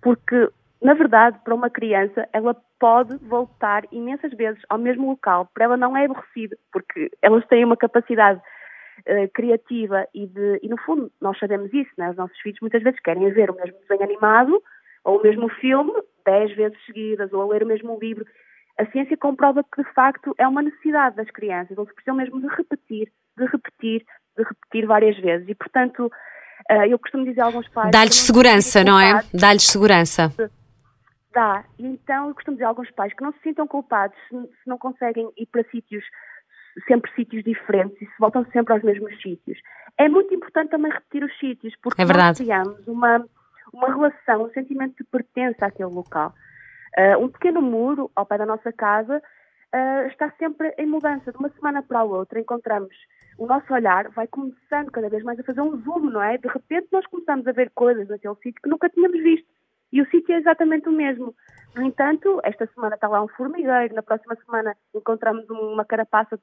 Porque, 0.00 0.48
na 0.82 0.94
verdade, 0.94 1.38
para 1.42 1.54
uma 1.54 1.70
criança, 1.70 2.28
ela 2.32 2.54
pode 2.78 3.16
voltar 3.18 3.84
imensas 3.90 4.32
vezes 4.32 4.60
ao 4.68 4.78
mesmo 4.78 5.08
local. 5.08 5.48
Para 5.54 5.64
ela 5.64 5.76
não 5.76 5.96
é 5.96 6.04
aborrecido, 6.04 6.56
porque 6.72 7.10
elas 7.22 7.46
têm 7.46 7.64
uma 7.64 7.76
capacidade 7.76 8.40
uh, 9.00 9.28
criativa 9.32 10.06
e, 10.14 10.26
de, 10.26 10.60
e, 10.62 10.68
no 10.68 10.76
fundo, 10.78 11.10
nós 11.20 11.38
sabemos 11.38 11.72
isso, 11.72 11.90
né? 11.96 12.10
Os 12.10 12.16
nossos 12.16 12.38
filhos 12.40 12.58
muitas 12.60 12.82
vezes 12.82 13.00
querem 13.00 13.30
ver 13.30 13.50
o 13.50 13.56
mesmo 13.56 13.78
desenho 13.80 14.02
animado 14.02 14.62
ou 15.04 15.18
o 15.18 15.22
mesmo 15.22 15.48
filme 15.48 15.92
dez 16.24 16.54
vezes 16.54 16.76
seguidas 16.84 17.32
ou 17.32 17.40
a 17.42 17.46
ler 17.46 17.62
o 17.62 17.66
mesmo 17.66 17.98
livro. 18.00 18.26
A 18.78 18.84
ciência 18.86 19.16
comprova 19.16 19.64
que, 19.64 19.82
de 19.82 19.92
facto, 19.94 20.34
é 20.36 20.46
uma 20.46 20.60
necessidade 20.60 21.16
das 21.16 21.30
crianças. 21.30 21.78
Eles 21.78 21.92
precisam 21.94 22.16
mesmo 22.16 22.40
de 22.40 22.48
repetir, 22.48 23.10
de 23.38 23.44
repetir, 23.46 24.04
de 24.36 24.42
repetir 24.42 24.86
várias 24.86 25.16
vezes. 25.16 25.48
E, 25.48 25.54
portanto, 25.54 26.12
uh, 26.70 26.84
eu 26.86 26.98
costumo 26.98 27.24
dizer 27.24 27.40
a 27.40 27.46
alguns 27.46 27.66
pais. 27.68 27.90
Dá-lhes 27.90 28.16
segurança, 28.16 28.84
não 28.84 29.00
é? 29.00 29.22
Dá-lhes 29.32 29.64
segurança. 29.64 30.30
Dá. 31.36 31.66
E 31.78 31.86
então 31.86 32.28
eu 32.28 32.34
costumo 32.34 32.56
dizer 32.56 32.64
a 32.64 32.68
alguns 32.68 32.90
pais 32.92 33.12
que 33.12 33.22
não 33.22 33.30
se 33.32 33.40
sintam 33.40 33.66
culpados 33.68 34.16
se, 34.26 34.34
se 34.34 34.66
não 34.66 34.78
conseguem 34.78 35.30
ir 35.36 35.44
para 35.44 35.62
sítios 35.64 36.02
sempre 36.88 37.12
sítios 37.14 37.44
diferentes 37.44 38.00
e 38.00 38.06
se 38.06 38.18
voltam 38.18 38.42
sempre 38.52 38.72
aos 38.72 38.82
mesmos 38.82 39.12
sítios. 39.20 39.58
É 39.98 40.08
muito 40.08 40.32
importante 40.32 40.70
também 40.70 40.90
repetir 40.90 41.22
os 41.22 41.38
sítios, 41.38 41.74
porque 41.82 42.00
é 42.00 42.06
nós 42.06 42.38
criamos 42.38 42.88
uma, 42.88 43.22
uma 43.70 43.86
relação, 43.88 44.44
um 44.44 44.50
sentimento 44.50 44.96
de 44.96 45.04
pertença 45.04 45.66
àquele 45.66 45.90
local. 45.90 46.32
Uh, 46.96 47.22
um 47.22 47.28
pequeno 47.28 47.60
muro 47.60 48.10
ao 48.16 48.24
pé 48.24 48.38
da 48.38 48.46
nossa 48.46 48.72
casa 48.72 49.18
uh, 49.18 50.06
está 50.08 50.30
sempre 50.38 50.74
em 50.78 50.86
mudança. 50.86 51.32
De 51.32 51.36
uma 51.36 51.50
semana 51.50 51.82
para 51.82 51.98
a 51.98 52.04
outra 52.04 52.40
encontramos 52.40 52.96
o 53.36 53.46
nosso 53.46 53.70
olhar 53.74 54.08
vai 54.08 54.26
começando 54.26 54.90
cada 54.90 55.10
vez 55.10 55.22
mais 55.22 55.38
a 55.38 55.44
fazer 55.44 55.60
um 55.60 55.76
zoom, 55.82 56.10
não 56.10 56.22
é? 56.22 56.38
De 56.38 56.48
repente 56.48 56.88
nós 56.90 57.06
começamos 57.06 57.46
a 57.46 57.52
ver 57.52 57.70
coisas 57.74 58.08
naquele 58.08 58.36
sítio 58.36 58.62
que 58.62 58.70
nunca 58.70 58.88
tínhamos 58.88 59.22
visto. 59.22 59.46
E 59.92 60.02
o 60.02 60.06
sítio 60.10 60.34
é 60.34 60.38
exatamente 60.38 60.88
o 60.88 60.92
mesmo. 60.92 61.34
No 61.74 61.82
entanto, 61.82 62.40
esta 62.42 62.66
semana 62.74 62.94
está 62.94 63.06
lá 63.06 63.22
um 63.22 63.28
formigueiro, 63.28 63.94
na 63.94 64.02
próxima 64.02 64.34
semana 64.44 64.74
encontramos 64.94 65.48
uma 65.50 65.84
carapaça, 65.84 66.38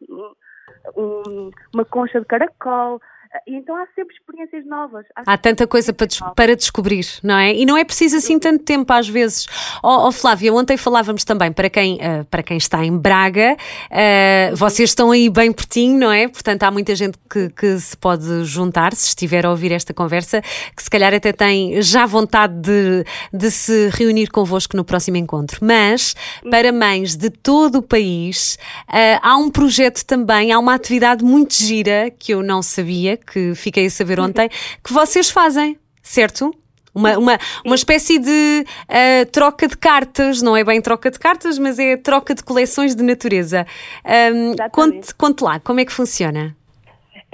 um, 0.95 1.49
uma 1.73 1.85
concha 1.85 2.19
de 2.19 2.25
caracol, 2.25 3.01
então 3.47 3.75
há 3.75 3.85
sempre 3.95 4.15
experiências 4.15 4.65
novas. 4.65 5.05
Há, 5.15 5.33
há 5.33 5.37
tanta 5.37 5.65
coisa 5.65 5.93
para, 5.93 6.07
des 6.07 6.19
para 6.35 6.55
descobrir, 6.55 7.05
não 7.23 7.37
é? 7.37 7.53
E 7.53 7.65
não 7.65 7.77
é 7.77 7.83
preciso 7.83 8.17
assim 8.17 8.37
tanto 8.37 8.63
tempo 8.63 8.91
às 8.93 9.07
vezes. 9.07 9.47
Ó 9.81 10.05
oh, 10.05 10.07
oh, 10.07 10.11
Flávia, 10.11 10.53
ontem 10.53 10.77
falávamos 10.77 11.23
também 11.23 11.51
para 11.51 11.69
quem, 11.69 11.95
uh, 11.95 12.25
para 12.29 12.43
quem 12.43 12.57
está 12.57 12.85
em 12.85 12.95
Braga, 12.97 13.55
uh, 13.55 14.55
vocês 14.55 14.91
estão 14.91 15.11
aí 15.11 15.29
bem 15.29 15.51
pertinho, 15.51 15.97
não 15.97 16.11
é? 16.11 16.27
Portanto, 16.27 16.63
há 16.63 16.71
muita 16.71 16.95
gente 16.95 17.17
que, 17.29 17.49
que 17.49 17.79
se 17.79 17.97
pode 17.97 18.43
juntar, 18.45 18.93
se 18.93 19.07
estiver 19.07 19.45
a 19.45 19.49
ouvir 19.49 19.71
esta 19.71 19.93
conversa, 19.93 20.41
que 20.75 20.83
se 20.83 20.89
calhar 20.89 21.13
até 21.13 21.31
tem 21.31 21.81
já 21.81 22.05
vontade 22.05 22.53
de, 22.61 23.03
de 23.31 23.51
se 23.51 23.89
reunir 23.93 24.29
convosco 24.29 24.77
no 24.77 24.83
próximo 24.83 25.17
encontro. 25.17 25.59
Mas, 25.61 26.15
para 26.49 26.71
mães 26.71 27.15
de 27.15 27.29
todo 27.29 27.79
o 27.79 27.81
país, 27.81 28.57
uh, 28.89 29.19
há 29.21 29.37
um 29.37 29.49
projeto 29.49 30.03
também, 30.05 30.51
há 30.51 30.59
uma 30.59 30.73
atividade 30.73 31.23
muito 31.23 31.55
gira 31.55 32.11
que 32.11 32.33
eu 32.33 32.43
não 32.43 32.61
sabia, 32.61 33.17
que 33.25 33.55
fiquei 33.55 33.85
a 33.85 33.89
saber 33.89 34.19
ontem, 34.19 34.49
que 34.83 34.93
vocês 34.93 35.29
fazem, 35.29 35.77
certo? 36.01 36.51
Uma, 36.95 37.17
uma, 37.17 37.37
uma 37.65 37.75
espécie 37.75 38.19
de 38.19 38.65
uh, 38.87 39.31
troca 39.31 39.67
de 39.67 39.75
cartas, 39.75 40.41
não 40.41 40.55
é 40.55 40.63
bem 40.63 40.79
troca 40.79 41.09
de 41.09 41.17
cartas, 41.17 41.57
mas 41.57 41.79
é 41.79 41.97
troca 41.97 42.35
de 42.35 42.43
coleções 42.43 42.95
de 42.95 43.03
natureza. 43.03 43.65
Um, 44.05 44.55
conte, 44.71 45.15
conte 45.15 45.43
lá, 45.43 45.59
como 45.59 45.79
é 45.79 45.85
que 45.85 45.91
funciona? 45.91 46.55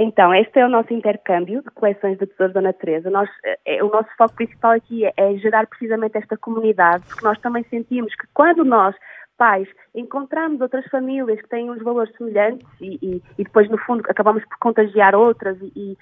Então, 0.01 0.33
este 0.33 0.57
é 0.57 0.65
o 0.65 0.69
nosso 0.69 0.93
intercâmbio 0.93 1.61
de 1.61 1.69
coleções 1.71 2.17
de 2.17 2.25
tesouros 2.25 2.53
da 2.53 2.61
natureza. 2.61 3.09
Nós, 3.09 3.29
é, 3.65 3.83
o 3.83 3.89
nosso 3.89 4.07
foco 4.17 4.33
principal 4.33 4.71
aqui 4.71 5.05
é, 5.05 5.11
é, 5.17 5.35
gerar 5.39 5.67
precisamente 5.67 6.17
esta 6.17 6.37
comunidade, 6.37 7.03
porque 7.05 7.25
nós 7.25 7.37
também 7.39 7.65
sentimos 7.69 8.15
que 8.15 8.25
quando 8.33 8.63
nós, 8.63 8.95
pais, 9.39 9.67
encontramos 9.95 10.59
outras 10.59 10.85
famílias 10.87 11.41
que 11.41 11.47
têm 11.47 11.71
uns 11.71 11.81
valores 11.81 12.13
semelhantes 12.17 12.67
e, 12.81 12.99
e, 13.01 13.23
e 13.37 13.43
depois, 13.45 13.69
no 13.69 13.77
fundo, 13.77 14.03
acabamos 14.09 14.43
por 14.43 14.57
contagiar 14.59 15.15
outras 15.15 15.57
e, 15.61 15.71
e 15.75 15.97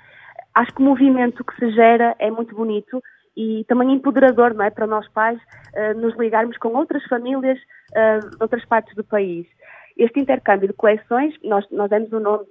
acho 0.56 0.74
que 0.74 0.82
o 0.82 0.86
movimento 0.86 1.44
que 1.46 1.56
se 1.56 1.72
gera 1.72 2.16
é 2.18 2.32
muito 2.32 2.56
bonito 2.56 3.02
e 3.38 3.64
também 3.66 3.94
empoderador, 3.94 4.56
não 4.56 4.66
é, 4.66 4.72
para 4.72 4.88
nós 4.88 5.08
pais 5.10 5.40
uh, 5.40 6.00
nos 6.00 6.18
ligarmos 6.18 6.58
com 6.58 6.70
outras 6.70 7.04
famílias 7.04 7.60
uh, 7.92 8.28
de 8.32 8.38
outras 8.42 8.66
partes 8.66 8.96
do 8.96 9.04
país. 9.04 9.46
Este 9.96 10.20
intercâmbio 10.20 10.68
de 10.68 10.74
coleções, 10.74 11.36
nós, 11.44 11.64
nós 11.70 11.88
demos 11.92 12.12
o 12.12 12.20
nome, 12.20 12.46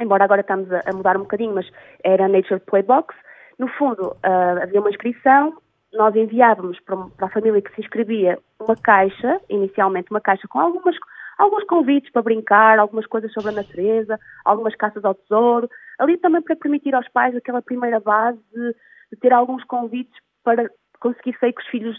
embora 0.00 0.24
agora 0.24 0.40
estamos 0.40 0.70
a, 0.72 0.80
a, 0.84 0.92
mudar 0.92 1.16
um 1.16 1.20
bocadinho, 1.20 1.54
mas 1.54 1.70
era 2.02 2.26
Nature 2.26 2.60
Playbox. 2.60 3.14
No 3.56 3.68
fundo, 3.68 4.08
uh, 4.08 4.62
havia 4.62 4.80
uma 4.80 4.90
inscrição, 4.90 5.56
nós 5.94 6.14
enviávamos 6.14 6.78
para, 6.80 6.96
a 7.20 7.30
família 7.30 7.62
que 7.62 7.74
se 7.74 7.80
inscrevia 7.80 8.38
uma 8.60 8.76
caixa, 8.76 9.40
inicialmente 9.48 10.10
uma 10.10 10.20
caixa 10.20 10.46
com 10.48 10.58
algumas, 10.58 10.96
alguns 11.38 11.64
convites 11.64 12.10
para 12.12 12.22
brincar, 12.22 12.78
algumas 12.78 13.06
coisas 13.06 13.32
sobre 13.32 13.50
a 13.50 13.54
natureza, 13.54 14.18
algumas 14.44 14.74
caças 14.74 15.04
ao 15.04 15.14
tesouro, 15.14 15.68
ali 15.98 16.16
também 16.18 16.42
para 16.42 16.56
permitir 16.56 16.94
aos 16.94 17.08
pais 17.08 17.36
aquela 17.36 17.62
primeira 17.62 18.00
base 18.00 18.38
de, 18.52 18.74
de 19.12 19.20
ter 19.20 19.32
alguns 19.32 19.64
convites 19.64 20.14
para 20.42 20.68
conseguir 21.00 21.36
sair 21.38 21.52
com 21.52 21.60
os 21.60 21.68
filhos 21.68 21.98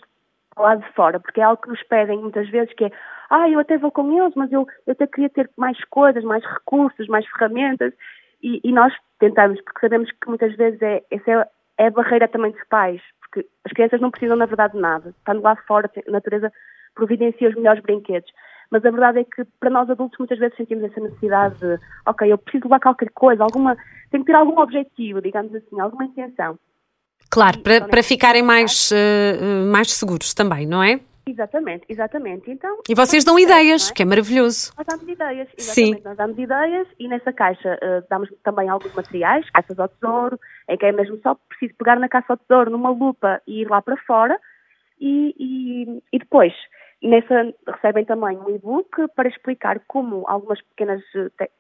lá 0.58 0.76
de 0.76 0.90
fora, 0.94 1.20
porque 1.20 1.42
é 1.42 1.44
algo 1.44 1.62
que 1.62 1.70
nos 1.70 1.84
pedem 1.84 2.20
muitas 2.20 2.50
vezes, 2.50 2.74
que 2.76 2.86
é, 2.86 2.92
ah, 3.30 3.50
eu 3.50 3.60
até 3.60 3.78
vou 3.78 3.92
com 3.92 4.12
eles, 4.18 4.34
mas 4.36 4.52
eu, 4.52 4.68
eu 4.88 4.94
até 4.94 5.06
queria 5.06 5.30
ter 5.30 5.50
mais 5.58 5.78
coisas, 5.86 6.24
mais 6.24 6.44
recursos, 6.46 7.08
mais 7.08 7.26
ferramentas, 7.28 7.94
e, 8.42 8.62
e 8.64 8.72
nós 8.72 8.94
tentamos, 9.20 9.60
porque 9.62 9.82
sabemos 9.82 10.10
que 10.12 10.28
muitas 10.28 10.56
vezes 10.56 10.82
é, 10.82 11.04
essa 11.12 11.32
é, 11.32 11.48
é 11.78 11.88
a 11.88 11.92
barreira 11.92 12.28
também 12.28 12.52
dos 12.52 12.64
pais, 12.70 13.02
porque 13.36 13.48
as 13.66 13.72
crianças 13.74 14.00
não 14.00 14.12
precisam, 14.12 14.36
na 14.36 14.46
verdade, 14.46 14.74
de 14.74 14.80
nada. 14.80 15.10
Estando 15.10 15.42
lá 15.42 15.56
fora, 15.68 15.90
a 16.08 16.12
natureza 16.12 16.52
providencia 16.94 17.50
os 17.50 17.56
melhores 17.56 17.82
brinquedos. 17.82 18.32
Mas 18.72 18.84
a 18.86 18.90
verdade 18.90 19.20
é 19.20 19.24
que 19.24 19.46
para 19.60 19.70
nós 19.70 19.90
adultos 19.90 20.18
muitas 20.18 20.40
vezes 20.40 20.58
sentimos 20.58 20.86
essa 20.86 21.00
necessidade 21.00 21.60
de, 21.60 21.80
ok, 22.06 22.32
eu 22.32 22.38
preciso 22.38 22.66
levar 22.66 22.80
qualquer 22.80 23.10
coisa, 23.12 23.44
alguma, 23.44 23.78
tenho 24.10 24.24
que 24.24 24.32
ter 24.32 24.38
algum 24.38 24.60
objetivo, 24.60 25.22
digamos 25.22 25.54
assim, 25.54 25.80
alguma 25.80 26.06
intenção. 26.06 26.58
Claro, 27.30 27.60
para, 27.60 27.88
para 27.88 28.04
ficarem 28.04 28.42
mais, 28.42 28.92
uh, 28.92 29.72
mais 29.72 29.92
seguros 29.92 30.34
também, 30.34 30.66
não 30.66 30.82
é? 30.82 31.00
Exatamente, 31.28 31.86
exatamente. 31.90 32.52
Então, 32.52 32.80
e 32.88 32.94
vocês 32.94 33.24
dão 33.24 33.40
ideias, 33.40 33.90
é? 33.90 33.94
que 33.94 34.04
é 34.04 34.06
maravilhoso. 34.06 34.72
Nós 34.78 34.86
damos 34.86 35.08
ideias, 35.08 35.50
exatamente. 35.58 35.98
Sim. 35.98 36.02
Nós 36.04 36.18
damos 36.18 36.38
ideias 36.38 36.88
e 37.00 37.08
nessa 37.08 37.34
caixa 37.34 37.80
uh, 37.82 38.08
damos 38.10 38.30
também 38.44 38.70
alguns 38.70 38.94
materiais, 38.94 39.50
caças 39.50 39.80
ao 39.80 39.90
tesouro, 39.90 40.40
em 40.70 40.78
que 40.78 40.86
é 40.86 40.92
mesmo 40.92 41.18
só 41.24 41.36
preciso 41.50 41.74
pegar 41.78 42.00
na 42.00 42.08
caça 42.08 42.34
ao 42.34 42.38
tesouro 42.38 42.70
numa 42.70 42.92
lupa 42.92 43.42
e 43.48 43.62
ir 43.62 43.70
lá 43.70 43.82
para 43.82 43.98
fora 43.98 44.40
e, 45.00 45.36
e, 45.38 46.04
e 46.14 46.20
depois 46.20 46.54
nessa 47.02 47.54
recebem 47.68 48.06
também 48.06 48.38
um 48.38 48.50
e-book 48.50 49.08
para 49.16 49.28
explicar 49.28 49.80
como 49.88 50.24
algumas 50.28 50.62
pequenas 50.62 51.02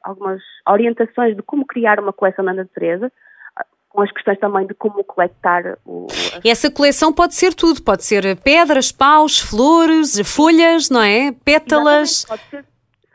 algumas 0.03 0.41
orientações 0.67 1.35
de 1.35 1.43
como 1.43 1.65
criar 1.65 1.99
uma 1.99 2.13
coleção 2.13 2.45
na 2.45 2.53
natureza 2.53 3.11
com 3.95 4.01
as 4.01 4.11
questões 4.11 4.37
também 4.39 4.67
de 4.67 4.73
como 4.73 5.03
coletar 5.03 5.77
o. 5.85 6.07
E 6.43 6.49
essa 6.49 6.69
coleção 6.69 7.13
pode 7.13 7.33
ser 7.33 7.53
tudo, 7.53 7.81
pode 7.81 8.03
ser 8.03 8.35
pedras, 8.41 8.91
paus, 8.91 9.39
flores, 9.39 10.19
folhas, 10.25 10.89
não 10.89 11.01
é? 11.01 11.31
Pétalas. 11.31 12.25
Pode 12.25 12.41
ser 12.49 12.65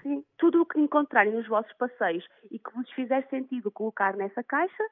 sim, 0.02 0.24
tudo 0.38 0.62
o 0.62 0.66
que 0.66 0.80
encontrarem 0.80 1.32
nos 1.34 1.46
vossos 1.46 1.72
passeios 1.74 2.24
e 2.50 2.58
que 2.58 2.74
vos 2.74 2.90
fizer 2.92 3.26
sentido 3.28 3.70
colocar 3.70 4.16
nessa 4.16 4.42
caixa, 4.42 4.82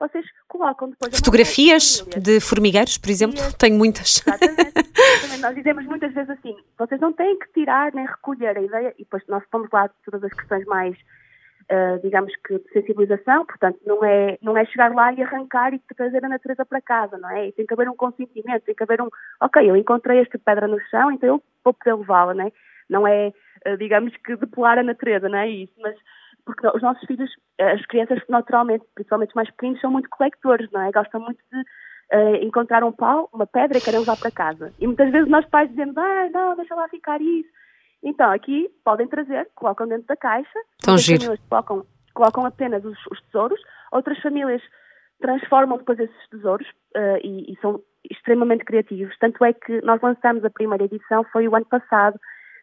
vocês 0.00 0.26
colocam 0.48 0.90
depois. 0.90 1.16
Fotografias 1.16 2.04
de 2.20 2.40
formigueiros, 2.40 2.98
por 2.98 3.08
exemplo, 3.08 3.40
tenho 3.56 3.78
muitas. 3.78 4.20
Exatamente. 4.26 5.40
nós 5.40 5.54
dizemos 5.54 5.86
muitas 5.86 6.12
vezes 6.12 6.30
assim: 6.30 6.56
vocês 6.76 7.00
não 7.00 7.12
têm 7.12 7.38
que 7.38 7.52
tirar 7.52 7.94
nem 7.94 8.04
recolher 8.04 8.58
a 8.58 8.62
ideia, 8.62 8.94
e 8.98 9.04
depois 9.04 9.22
nós 9.28 9.44
fomos 9.50 9.68
lá 9.72 9.86
de 9.86 9.94
todas 10.04 10.24
as 10.24 10.32
questões 10.32 10.66
mais 10.66 10.96
uh, 11.70 12.00
digamos 12.02 12.32
que 12.44 12.58
de 12.58 12.68
sensibilização, 12.72 13.44
portanto 13.44 13.78
não 13.86 14.04
é, 14.04 14.38
não 14.42 14.56
é 14.56 14.64
chegar 14.66 14.94
lá 14.94 15.12
e 15.12 15.22
arrancar 15.22 15.74
e 15.74 15.80
trazer 15.96 16.24
a 16.24 16.28
natureza 16.28 16.64
para 16.64 16.80
casa, 16.80 17.18
não 17.18 17.30
é? 17.30 17.50
tem 17.52 17.66
que 17.66 17.74
haver 17.74 17.88
um 17.88 17.96
consentimento, 17.96 18.64
tem 18.64 18.74
que 18.74 18.82
haver 18.82 19.00
um, 19.00 19.08
ok, 19.40 19.68
eu 19.68 19.76
encontrei 19.76 20.20
esta 20.20 20.38
pedra 20.38 20.66
no 20.68 20.80
chão, 20.90 21.10
então 21.10 21.28
eu 21.28 21.42
vou 21.64 21.74
poder 21.74 21.94
levá-la, 21.94 22.34
não 22.34 22.46
é? 22.46 22.52
Não 22.88 23.08
é, 23.08 23.32
uh, 23.66 23.76
digamos 23.76 24.16
que 24.18 24.36
depelar 24.36 24.78
a 24.78 24.82
natureza, 24.82 25.28
não 25.28 25.38
é 25.38 25.48
isso, 25.48 25.74
mas 25.80 25.96
porque 26.44 26.64
os 26.68 26.80
nossos 26.80 27.04
filhos, 27.06 27.28
as 27.58 27.84
crianças 27.86 28.22
naturalmente, 28.28 28.84
principalmente 28.94 29.30
os 29.30 29.34
mais 29.34 29.50
pequenos, 29.50 29.80
são 29.80 29.90
muito 29.90 30.08
colectores, 30.08 30.70
não 30.70 30.82
é? 30.82 30.92
Gostam 30.92 31.20
muito 31.20 31.40
de 31.52 31.58
uh, 32.16 32.36
encontrar 32.36 32.84
um 32.84 32.92
pau, 32.92 33.28
uma 33.32 33.46
pedra 33.46 33.78
e 33.78 33.80
querem 33.80 33.98
levar 33.98 34.16
para 34.16 34.30
casa. 34.30 34.72
E 34.78 34.86
muitas 34.86 35.10
vezes 35.10 35.28
nós 35.28 35.44
pais 35.46 35.68
dizemos, 35.68 35.96
ah, 35.98 36.28
não, 36.32 36.54
deixa 36.54 36.74
lá 36.76 36.88
ficar 36.88 37.20
isso. 37.20 37.48
Então, 38.02 38.30
aqui 38.30 38.68
podem 38.84 39.08
trazer, 39.08 39.48
colocam 39.54 39.86
dentro 39.86 40.06
da 40.06 40.16
caixa. 40.16 40.58
Tão 40.82 40.96
giro. 40.96 41.20
famílias 41.20 41.48
colocam, 41.48 41.86
colocam 42.14 42.46
apenas 42.46 42.84
os, 42.84 42.98
os, 43.10 43.20
tesouros, 43.22 43.60
outras 43.92 44.18
famílias 44.20 44.62
transformam 45.20 45.78
depois 45.78 45.98
esses 45.98 46.28
tesouros 46.28 46.66
uh, 46.96 47.18
e, 47.22 47.52
e, 47.52 47.58
são 47.60 47.82
extremamente 48.10 48.64
criativos. 48.64 49.16
Tanto 49.18 49.44
é 49.44 49.52
que 49.52 49.80
nós 49.82 50.00
lançamos 50.00 50.44
a 50.44 50.50
primeira 50.50 50.84
edição, 50.84 51.24
foi 51.32 51.48
o 51.48 51.56
ano 51.56 51.66
passado, 51.66 52.18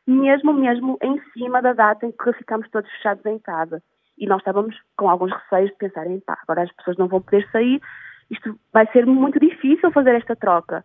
mesmo, 0.06 0.54
mesmo 0.54 0.98
em 1.02 1.20
cima 1.32 1.62
da 1.62 1.74
data 1.74 2.06
em 2.06 2.12
que 2.12 2.34
ficámos 2.34 2.70
todos 2.70 2.90
fechados 2.92 3.26
em 3.26 3.40
casa. 3.40 3.82
E 4.18 4.28
nós 4.28 4.40
estávamos 4.40 4.76
com 4.96 5.10
alguns 5.10 5.32
receios 5.32 5.72
de 5.72 5.78
pensarem, 5.78 6.20
pá, 6.20 6.38
agora 6.44 6.64
as 6.64 6.72
pessoas 6.74 6.98
não 6.98 7.08
vão 7.08 7.22
poder 7.22 7.50
sair, 7.52 7.82
isto 8.30 8.58
vai 8.72 8.86
ser 8.92 9.06
muito 9.06 9.40
difícil 9.40 9.92
fazer 9.92 10.16
esta 10.16 10.36
troca. 10.36 10.84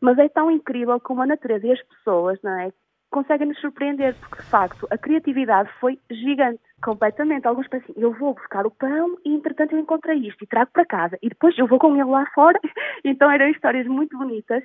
Mas 0.00 0.18
é 0.18 0.28
tão 0.28 0.50
incrível 0.50 0.98
como 1.00 1.22
a 1.22 1.26
natureza 1.26 1.66
e 1.66 1.72
as 1.72 1.82
pessoas, 1.82 2.38
não 2.42 2.52
é? 2.58 2.72
Conseguem 3.12 3.46
nos 3.46 3.60
surpreender, 3.60 4.16
porque 4.18 4.42
de 4.42 4.48
facto 4.48 4.88
a 4.90 4.98
criatividade 4.98 5.70
foi 5.78 6.00
gigante, 6.10 6.60
completamente. 6.82 7.46
Alguns 7.46 7.68
pensam, 7.68 7.94
eu 7.96 8.12
vou 8.12 8.34
buscar 8.34 8.66
o 8.66 8.70
pão 8.70 9.16
e 9.24 9.34
entretanto 9.34 9.72
eu 9.72 9.78
encontrei 9.78 10.18
isto 10.26 10.42
e 10.42 10.46
trago 10.46 10.70
para 10.72 10.86
casa 10.86 11.18
e 11.22 11.28
depois 11.28 11.56
eu 11.56 11.68
vou 11.68 11.78
com 11.78 11.94
ele 11.94 12.10
lá 12.10 12.26
fora. 12.34 12.58
então 13.04 13.30
eram 13.30 13.48
histórias 13.48 13.86
muito 13.86 14.18
bonitas, 14.18 14.64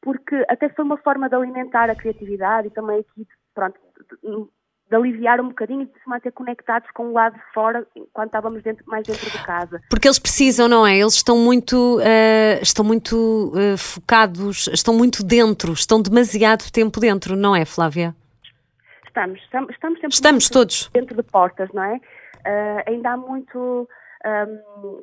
porque 0.00 0.44
até 0.48 0.68
foi 0.70 0.84
uma 0.84 0.96
forma 0.96 1.28
de 1.28 1.36
alimentar 1.36 1.88
a 1.88 1.94
criatividade 1.94 2.68
e 2.68 2.70
também 2.70 2.98
aqui, 3.00 3.26
pronto, 3.54 3.78
de 4.88 4.96
aliviar 4.96 5.40
um 5.40 5.48
bocadinho 5.48 5.82
e 5.82 5.86
de 5.86 5.92
se 5.92 6.08
manter 6.08 6.32
conectados 6.32 6.90
com 6.92 7.08
o 7.08 7.12
lado 7.12 7.34
de 7.34 7.42
fora 7.54 7.86
quando 8.12 8.26
estávamos 8.26 8.62
dentro, 8.62 8.84
mais 8.86 9.06
dentro 9.06 9.30
de 9.30 9.42
casa. 9.44 9.80
Porque 9.88 10.06
eles 10.06 10.18
precisam, 10.18 10.68
não 10.68 10.86
é? 10.86 10.98
Eles 10.98 11.14
estão 11.14 11.36
muito, 11.38 11.98
uh, 11.98 12.62
estão 12.62 12.84
muito 12.84 13.52
uh, 13.54 13.78
focados, 13.78 14.68
estão 14.68 14.94
muito 14.94 15.24
dentro, 15.24 15.72
estão 15.72 16.00
demasiado 16.00 16.70
tempo 16.70 17.00
dentro, 17.00 17.34
não 17.34 17.56
é, 17.56 17.64
Flávia? 17.64 18.14
Estamos, 19.06 19.40
estamos, 19.42 19.70
estamos, 19.74 20.14
estamos 20.14 20.48
todos 20.48 20.90
dentro 20.92 21.14
de 21.16 21.22
portas, 21.22 21.68
não 21.72 21.84
é? 21.84 21.96
Uh, 21.96 22.90
ainda 22.90 23.12
há 23.12 23.16
muito. 23.16 23.88
Um, 24.24 25.00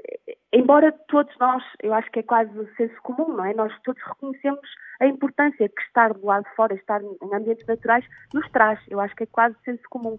embora 0.54 0.92
todos 1.08 1.36
nós, 1.40 1.64
eu 1.82 1.94
acho 1.94 2.10
que 2.12 2.20
é 2.20 2.24
quase 2.24 2.52
senso 2.76 2.96
comum, 3.02 3.36
não 3.36 3.46
é? 3.46 3.54
Nós 3.54 3.74
todos 3.84 4.02
reconhecemos 4.04 4.68
a 5.00 5.06
importância 5.06 5.70
que 5.70 5.82
estar 5.82 6.14
do 6.14 6.26
lado 6.26 6.44
de 6.44 6.56
fora, 6.56 6.74
estar 6.74 7.02
em 7.02 7.34
ambientes 7.34 7.66
naturais, 7.68 8.06
nos 8.34 8.50
traz. 8.52 8.80
Eu 8.90 9.00
acho 9.00 9.16
que 9.16 9.24
é 9.24 9.28
quase 9.28 9.56
senso 9.64 9.84
comum. 9.90 10.18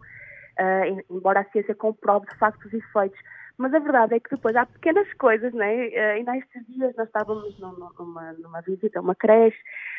Uh, 0.58 1.02
embora 1.10 1.40
a 1.40 1.44
ciência 1.44 1.74
comprove 1.74 2.26
de 2.26 2.36
facto 2.36 2.64
os 2.64 2.72
efeitos. 2.72 3.18
Mas 3.60 3.74
a 3.74 3.78
verdade 3.78 4.14
é 4.14 4.20
que 4.20 4.30
depois 4.34 4.56
há 4.56 4.64
pequenas 4.64 5.06
coisas, 5.18 5.52
é? 5.54 5.58
Uh, 5.58 6.16
ainda 6.16 6.32
há 6.32 6.38
estes 6.38 6.66
dias 6.66 6.96
nós 6.96 7.06
estávamos 7.06 7.58
numa, 7.60 8.32
numa 8.38 8.62
visita 8.62 8.98
a 8.98 9.02
uma 9.02 9.14
creche 9.14 9.58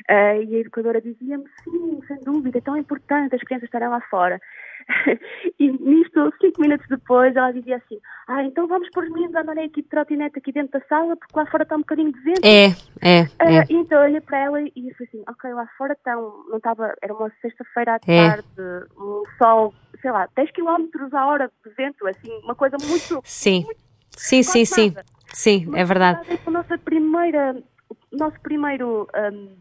uh, 0.09 0.41
e 0.41 0.55
a 0.55 0.59
educadora 0.61 0.99
dizia-me, 0.99 1.45
sim, 1.63 2.01
sem 2.07 2.17
dúvida, 2.23 2.57
é 2.57 2.61
tão 2.61 2.75
importante 2.75 3.35
as 3.35 3.43
crianças 3.43 3.67
estarem 3.67 3.87
lá 3.87 4.01
fora. 4.09 4.41
e 5.59 5.71
nisto, 5.71 6.33
cinco 6.41 6.59
minutos 6.59 6.87
depois, 6.89 7.35
ela 7.35 7.51
dizia 7.51 7.75
assim: 7.75 7.99
Ah, 8.27 8.43
então 8.43 8.67
vamos 8.67 8.89
pôr 8.89 9.03
os 9.03 9.11
meninos 9.11 9.35
a 9.35 9.41
andarem 9.41 9.65
aqui 9.65 9.83
de 9.83 9.87
trotinete 9.89 10.39
aqui 10.39 10.51
dentro 10.51 10.79
da 10.79 10.85
sala, 10.87 11.15
porque 11.15 11.37
lá 11.37 11.45
fora 11.45 11.61
está 11.61 11.75
um 11.75 11.81
bocadinho 11.81 12.11
de 12.11 12.19
vento. 12.19 12.43
É, 12.43 12.65
é. 12.99 13.21
Uh, 13.21 13.65
Então 13.69 13.99
eu 13.99 14.05
olhei 14.05 14.21
para 14.21 14.39
ela 14.39 14.59
e 14.59 14.71
eu 14.75 14.95
falei 14.95 15.07
assim: 15.07 15.23
Ok, 15.29 15.53
lá 15.53 15.67
fora 15.77 15.93
estão, 15.93 16.45
não 16.49 16.57
estava, 16.57 16.95
era 16.99 17.13
uma 17.13 17.31
sexta-feira 17.41 17.93
à 17.93 17.99
É. 18.07 18.27
tarde, 18.29 18.87
um 18.97 19.23
sol, 19.37 19.71
sei 20.01 20.11
lá, 20.11 20.27
10 20.35 20.51
km 20.51 20.87
a 21.13 21.25
hora 21.27 21.51
de 21.63 21.71
vento, 21.73 22.07
assim, 22.07 22.31
uma 22.43 22.55
coisa 22.55 22.77
muito. 22.81 23.21
Sim, 23.23 23.63
muito 23.65 23.79
sim, 24.09 24.43
sim, 24.43 24.65
sim. 24.65 24.95
Sim, 25.33 25.65
Mas 25.67 25.81
é 25.81 25.85
verdade. 25.85 26.19
é 26.29 26.39
a 26.45 26.51
nossa 26.51 26.77
primeira, 26.77 27.55
o 27.89 28.17
nosso 28.17 28.39
primeiro 28.41 29.07
hum, 29.31 29.55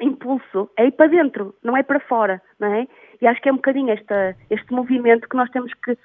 impulso 0.00 0.70
é 0.76 0.86
ir 0.86 0.92
para 0.92 1.06
dentro, 1.06 1.54
não 1.62 1.76
é 1.76 1.82
para 1.82 2.00
fora, 2.00 2.42
não 2.58 2.72
é? 2.72 2.86
E 3.20 3.26
acho 3.26 3.40
que 3.40 3.48
é 3.48 3.52
um 3.52 3.56
bocadinho 3.56 3.90
esta, 3.90 4.36
este 4.50 4.70
movimento 4.72 5.26
que 5.28 5.36
nós 5.36 5.48
temos 5.50 5.72
que 5.74 5.96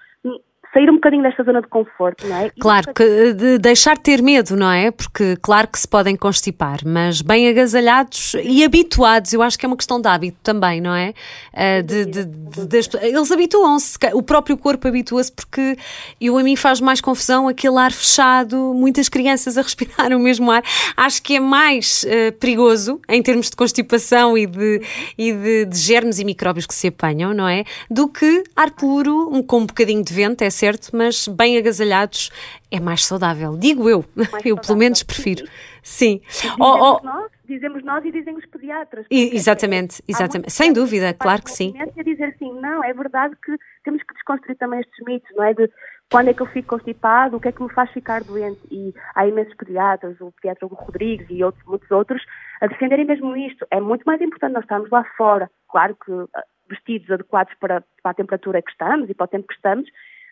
sair 0.73 0.89
um 0.89 0.95
bocadinho 0.95 1.21
desta 1.23 1.43
zona 1.43 1.61
de 1.61 1.67
conforto, 1.67 2.25
não 2.27 2.35
é? 2.35 2.47
E 2.47 2.59
Claro, 2.59 2.93
que 2.93 3.33
de 3.33 3.57
deixar 3.57 3.95
de 3.95 4.01
ter 4.03 4.21
medo, 4.21 4.55
não 4.55 4.71
é? 4.71 4.91
Porque 4.91 5.35
claro 5.41 5.67
que 5.67 5.77
se 5.79 5.87
podem 5.87 6.15
constipar, 6.15 6.79
mas 6.85 7.21
bem 7.21 7.47
agasalhados 7.49 8.35
e 8.43 8.63
habituados, 8.63 9.33
eu 9.33 9.41
acho 9.41 9.57
que 9.59 9.65
é 9.65 9.67
uma 9.67 9.75
questão 9.77 9.99
de 9.99 10.07
hábito 10.07 10.37
também, 10.43 10.79
não 10.79 10.93
é? 10.95 11.13
Ah, 11.53 11.81
de, 11.81 12.05
de- 12.05 12.25
de- 12.25 12.97
eles 13.01 13.31
habituam-se, 13.31 13.97
o 14.13 14.21
próprio 14.23 14.57
corpo 14.57 14.87
habitua-se, 14.87 15.31
porque 15.31 15.75
eu 16.19 16.37
a 16.37 16.43
mim 16.43 16.55
faz 16.55 16.79
mais 16.79 17.01
confusão 17.01 17.47
aquele 17.47 17.77
ar 17.77 17.91
fechado, 17.91 18.73
muitas 18.73 19.09
crianças 19.09 19.57
a 19.57 19.61
respirar 19.63 20.13
o 20.13 20.19
mesmo 20.19 20.49
ar. 20.51 20.63
Acho 20.95 21.21
que 21.21 21.35
é 21.35 21.39
mais 21.39 22.05
ah, 22.07 22.31
perigoso 22.39 22.99
em 23.09 23.21
termos 23.21 23.49
de 23.49 23.55
constipação 23.55 24.37
e 24.37 24.45
de, 24.45 24.81
e 25.17 25.33
de, 25.33 25.65
de 25.65 25.77
germes 25.77 26.19
e 26.19 26.23
micróbios 26.25 26.65
que 26.65 26.73
se 26.73 26.87
apanham, 26.87 27.33
não 27.33 27.47
é? 27.47 27.63
Do 27.89 28.07
que 28.07 28.43
ar 28.55 28.71
puro, 28.71 29.29
um, 29.33 29.41
com 29.43 29.59
um 29.59 29.65
bocadinho 29.65 30.03
de 30.03 30.13
vento, 30.13 30.41
é 30.43 30.49
certo, 30.61 30.95
mas 30.95 31.27
bem 31.27 31.57
agasalhados 31.57 32.29
é 32.69 32.79
mais 32.79 33.03
saudável. 33.03 33.57
Digo 33.57 33.89
eu. 33.89 34.05
eu 34.45 34.55
pelo 34.55 34.63
saudável, 34.63 34.77
menos 34.77 35.01
prefiro. 35.01 35.45
Sim. 35.81 36.21
Dizemos, 36.27 36.57
Oh, 36.59 36.99
oh, 37.01 37.03
nós, 37.03 37.31
dizemos 37.45 37.83
nós 37.83 38.05
e 38.05 38.11
dizem 38.11 38.35
os 38.35 38.45
pediatras. 38.45 39.07
E- 39.09 39.23
Porque 39.23 39.35
exatamente, 39.35 40.03
exatamente. 40.07 40.51
Sem 40.51 40.71
dúvida, 40.71 41.15
claro 41.15 41.41
que 41.41 41.49
sim. 41.49 41.73
a 41.79 42.03
dizer 42.03 42.25
assim, 42.25 42.53
não, 42.61 42.83
é 42.83 42.93
verdade 42.93 43.35
que 43.43 43.55
temos 43.83 44.03
que 44.03 44.13
desconstruir 44.13 44.55
também 44.57 44.79
estes 44.81 45.03
mitos, 45.03 45.35
não 45.35 45.43
é? 45.43 45.53
De 45.55 45.67
quando 46.11 46.29
é 46.29 46.33
que 46.33 46.41
eu 46.41 46.45
fico 46.47 46.69
constipado, 46.75 47.37
o 47.37 47.39
que 47.39 47.47
é 47.47 47.51
que 47.51 47.63
me 47.63 47.73
faz 47.73 47.89
ficar 47.91 48.23
doente? 48.23 48.59
E 48.69 48.93
há 49.15 49.25
imensos 49.25 49.55
pediatras, 49.55 50.21
o 50.21 50.31
pediatra 50.33 50.67
Hugo 50.67 50.75
Rodrigues 50.75 51.25
e 51.29 51.43
outros, 51.43 51.65
muitos 51.65 51.89
outros, 51.89 52.21
a 52.61 52.67
defenderem 52.67 53.05
mesmo 53.05 53.35
isto. 53.35 53.65
É 53.71 53.79
muito 53.79 54.03
mais 54.03 54.21
importante 54.21 54.53
nós 54.53 54.63
estarmos 54.63 54.89
lá 54.91 55.03
fora, 55.17 55.49
claro 55.67 55.95
que 56.05 56.11
ah, 56.35 56.43
vestidos 56.69 57.09
adequados 57.09 57.53
para, 57.59 57.83
para 58.03 58.11
a 58.11 58.13
temperatura 58.13 58.61
que 58.61 58.71
estamos 58.71 59.09
e 59.09 59.13
para 59.13 59.25
o 59.25 59.27
tempo 59.27 59.47
que 59.47 59.55
estamos, 59.55 59.89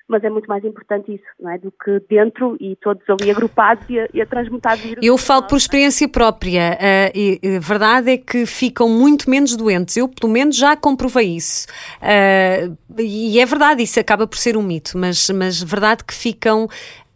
mas 0.09 0.23
é 0.23 0.29
muito 0.29 0.47
mais 0.47 0.65
importante 0.65 1.13
isso, 1.13 1.23
não 1.39 1.51
é? 1.51 1.57
Do 1.57 1.71
que 1.71 2.01
dentro 2.09 2.57
e 2.59 2.75
todos 2.77 3.03
ali 3.07 3.29
agrupados 3.29 3.87
e 3.89 3.99
a, 3.99 4.09
e 4.13 4.21
a 4.21 4.25
transmutar 4.25 4.75
vírus. 4.75 5.05
Eu 5.05 5.17
falo 5.17 5.43
por 5.43 5.55
experiência 5.55 6.09
própria. 6.09 6.77
ah, 6.81 7.11
e 7.13 7.59
verdade 7.59 8.11
é 8.11 8.17
que 8.17 8.45
ficam 8.45 8.89
muito 8.89 9.29
menos 9.29 9.55
doentes. 9.55 9.95
Eu, 9.95 10.07
pelo 10.07 10.33
menos, 10.33 10.55
já 10.55 10.75
comprovei 10.75 11.35
isso. 11.35 11.67
Ah, 12.01 12.69
e 12.97 13.39
é 13.39 13.45
verdade, 13.45 13.83
isso 13.83 13.99
acaba 13.99 14.25
por 14.25 14.37
ser 14.37 14.57
um 14.57 14.63
mito, 14.63 14.97
mas, 14.97 15.29
mas 15.29 15.61
verdade 15.61 16.03
que 16.03 16.13
ficam 16.13 16.67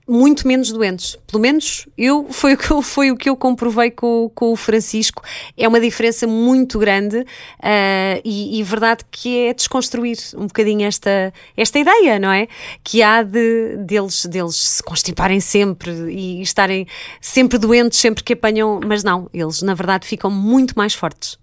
muito 0.07 0.47
menos 0.47 0.71
doentes. 0.71 1.15
Pelo 1.27 1.41
menos 1.41 1.87
eu 1.97 2.25
foi 2.31 2.53
o 2.53 2.57
que 2.57 2.71
eu, 2.71 2.81
foi 2.81 3.11
o 3.11 3.17
que 3.17 3.29
eu 3.29 3.35
comprovei 3.35 3.91
com, 3.91 4.29
com 4.33 4.51
o 4.51 4.55
Francisco. 4.55 5.23
É 5.57 5.67
uma 5.67 5.79
diferença 5.79 6.27
muito 6.27 6.77
grande 6.77 7.25
ah, 7.61 8.19
e, 8.23 8.59
e 8.59 8.63
verdade 8.63 9.03
que 9.09 9.47
é 9.47 9.53
desconstruir 9.53 10.17
um 10.35 10.47
bocadinho 10.47 10.85
esta, 10.85 11.33
esta 11.55 11.79
ideia, 11.79 12.19
não 12.19 12.31
é? 12.31 12.47
Que 12.83 13.01
há 13.01 13.23
de 13.23 13.77
deles, 13.77 14.25
deles 14.25 14.55
se 14.55 14.83
constiparem 14.83 15.39
sempre 15.39 15.91
e 16.11 16.41
estarem 16.41 16.85
sempre 17.21 17.57
doentes 17.57 17.99
sempre 17.99 18.23
que 18.23 18.33
apanham, 18.33 18.79
mas 18.85 19.03
não, 19.03 19.29
eles 19.33 19.61
na 19.61 19.73
verdade 19.73 20.07
ficam 20.07 20.29
muito 20.29 20.73
mais 20.77 20.93
fortes. 20.93 21.37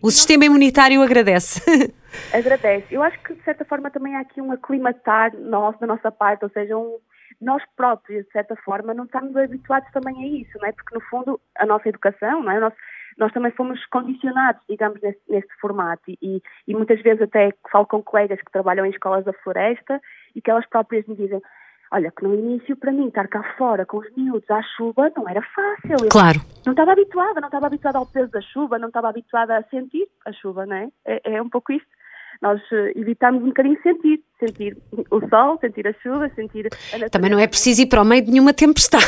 O 0.00 0.10
sistema 0.10 0.44
imunitário 0.44 1.02
agradece. 1.02 1.60
Agradece. 2.32 2.86
Eu 2.90 3.02
acho 3.02 3.20
que, 3.22 3.34
de 3.34 3.42
certa 3.42 3.64
forma, 3.64 3.90
também 3.90 4.16
há 4.16 4.20
aqui 4.20 4.40
um 4.40 4.50
aclimatar 4.52 5.36
nosso, 5.36 5.78
da 5.80 5.86
nossa 5.86 6.10
parte, 6.10 6.44
ou 6.44 6.50
seja, 6.50 6.76
um, 6.76 6.98
nós 7.40 7.62
próprios, 7.76 8.24
de 8.26 8.32
certa 8.32 8.56
forma, 8.56 8.92
não 8.94 9.04
estamos 9.04 9.36
habituados 9.36 9.90
também 9.92 10.16
a 10.24 10.26
isso, 10.42 10.58
não 10.60 10.68
é? 10.68 10.72
Porque, 10.72 10.94
no 10.94 11.00
fundo, 11.02 11.40
a 11.56 11.66
nossa 11.66 11.88
educação, 11.88 12.42
não 12.42 12.50
é? 12.52 12.58
Nosso- 12.60 12.76
nós 13.16 13.32
também 13.32 13.50
fomos 13.52 13.84
condicionados, 13.86 14.62
digamos, 14.68 15.00
neste, 15.00 15.20
neste 15.28 15.52
formato 15.60 16.02
e, 16.08 16.40
e 16.68 16.74
muitas 16.74 17.00
vezes 17.02 17.22
até 17.22 17.52
falo 17.70 17.86
com 17.86 18.02
colegas 18.02 18.40
que 18.40 18.52
trabalham 18.52 18.86
em 18.86 18.90
escolas 18.90 19.24
da 19.24 19.32
floresta 19.32 20.00
e 20.36 20.40
que 20.40 20.50
elas 20.50 20.66
próprias 20.66 21.04
me 21.06 21.16
dizem 21.16 21.40
olha, 21.90 22.12
que 22.12 22.22
no 22.22 22.34
início, 22.34 22.76
para 22.76 22.92
mim, 22.92 23.08
estar 23.08 23.26
cá 23.28 23.42
fora 23.56 23.86
com 23.86 23.96
os 23.96 24.14
miúdos 24.14 24.48
à 24.50 24.60
chuva 24.62 25.10
não 25.16 25.26
era 25.26 25.40
fácil. 25.40 25.96
Eu 26.04 26.10
Claro. 26.10 26.38
não 26.66 26.72
estava 26.74 26.92
habituada, 26.92 27.40
não 27.40 27.48
estava 27.48 27.66
habituada 27.66 27.96
ao 27.98 28.04
peso 28.06 28.30
da 28.30 28.42
chuva, 28.42 28.78
não 28.78 28.88
estava 28.88 29.08
habituada 29.08 29.56
a 29.56 29.62
sentir 29.64 30.06
a 30.26 30.32
chuva, 30.32 30.66
não 30.66 30.76
é? 30.76 30.88
É, 31.06 31.36
é 31.36 31.42
um 31.42 31.48
pouco 31.48 31.72
isto. 31.72 31.88
Nós 32.42 32.60
eh, 32.72 32.92
evitamos 32.94 33.42
um 33.42 33.46
bocadinho 33.46 33.80
sentir, 33.82 34.22
sentir 34.38 34.76
o 35.10 35.28
sol, 35.28 35.58
sentir 35.60 35.86
a 35.86 35.92
chuva, 36.02 36.30
sentir 36.34 36.66
a 36.66 36.70
natureza. 36.70 37.10
Também 37.10 37.30
não 37.30 37.38
é 37.38 37.46
preciso 37.46 37.82
ir 37.82 37.86
para 37.86 38.02
o 38.02 38.04
meio 38.04 38.22
de 38.22 38.30
nenhuma 38.30 38.52
tempestade. 38.52 39.04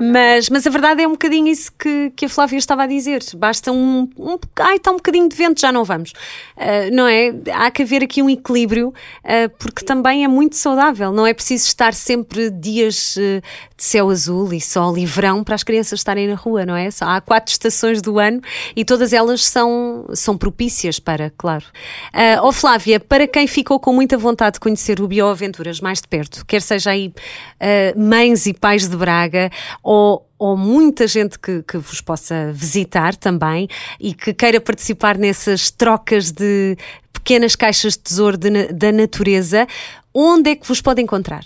Mas, 0.00 0.48
mas 0.48 0.66
a 0.66 0.70
verdade 0.70 1.02
é 1.02 1.06
um 1.06 1.12
bocadinho 1.12 1.48
isso 1.48 1.70
que, 1.78 2.10
que 2.16 2.24
a 2.24 2.28
Flávia 2.28 2.58
estava 2.58 2.84
a 2.84 2.86
dizer. 2.86 3.22
Basta 3.36 3.70
um, 3.70 4.08
um. 4.16 4.38
Ai, 4.58 4.76
está 4.76 4.90
um 4.90 4.96
bocadinho 4.96 5.28
de 5.28 5.36
vento, 5.36 5.60
já 5.60 5.70
não 5.70 5.84
vamos. 5.84 6.12
Ah, 6.56 6.90
não 6.90 7.06
é? 7.06 7.34
Há 7.52 7.70
que 7.70 7.82
haver 7.82 8.02
aqui 8.02 8.22
um 8.22 8.30
equilíbrio, 8.30 8.94
ah, 9.22 9.50
porque 9.58 9.84
também 9.84 10.24
é 10.24 10.28
muito 10.28 10.56
saudável. 10.56 11.12
Não 11.12 11.26
é 11.26 11.34
preciso 11.34 11.66
estar 11.66 11.92
sempre 11.92 12.50
dias 12.50 13.16
eh, 13.18 13.40
de 13.76 13.84
céu 13.84 14.10
azul 14.10 14.52
e 14.52 14.60
sol 14.60 14.96
e 14.96 15.04
verão 15.04 15.44
para 15.44 15.54
as 15.54 15.62
crianças 15.62 16.00
estarem 16.00 16.26
na 16.28 16.34
rua, 16.34 16.64
não 16.64 16.76
é? 16.76 16.90
Só 16.90 17.04
Há 17.04 17.20
quatro 17.20 17.52
estações 17.52 18.00
do 18.00 18.18
ano 18.18 18.40
e 18.74 18.84
todas 18.84 19.12
elas 19.12 19.44
são, 19.44 20.06
são 20.14 20.36
propícias 20.38 20.98
para, 20.98 21.30
claro. 21.36 21.64
Ah, 22.12 22.40
oh 22.42 22.52
Flávia, 22.52 22.98
para 22.98 23.26
quem 23.26 23.46
ficou 23.46 23.78
com 23.78 23.99
muita 24.00 24.16
vontade 24.16 24.54
de 24.54 24.60
conhecer 24.60 24.98
o 24.98 25.06
Bioaventuras 25.06 25.78
mais 25.78 26.00
de 26.00 26.08
perto, 26.08 26.46
quer 26.46 26.62
seja 26.62 26.90
aí 26.90 27.12
ah, 27.60 27.92
mães 27.98 28.46
e 28.46 28.54
pais 28.54 28.88
de 28.88 28.96
Braga 28.96 29.50
ou, 29.84 30.26
ou 30.38 30.56
muita 30.56 31.06
gente 31.06 31.38
que, 31.38 31.62
que 31.62 31.76
vos 31.76 32.00
possa 32.00 32.50
visitar 32.50 33.14
também 33.14 33.68
e 34.00 34.14
que 34.14 34.32
queira 34.32 34.58
participar 34.58 35.18
nessas 35.18 35.70
trocas 35.70 36.32
de 36.32 36.76
pequenas 37.12 37.54
caixas 37.54 37.92
de 37.92 38.00
tesouro 38.00 38.38
de 38.38 38.72
da 38.72 38.90
natureza, 38.90 39.66
onde 40.14 40.50
é 40.52 40.56
que 40.56 40.66
vos 40.66 40.80
pode 40.80 41.02
encontrar? 41.02 41.42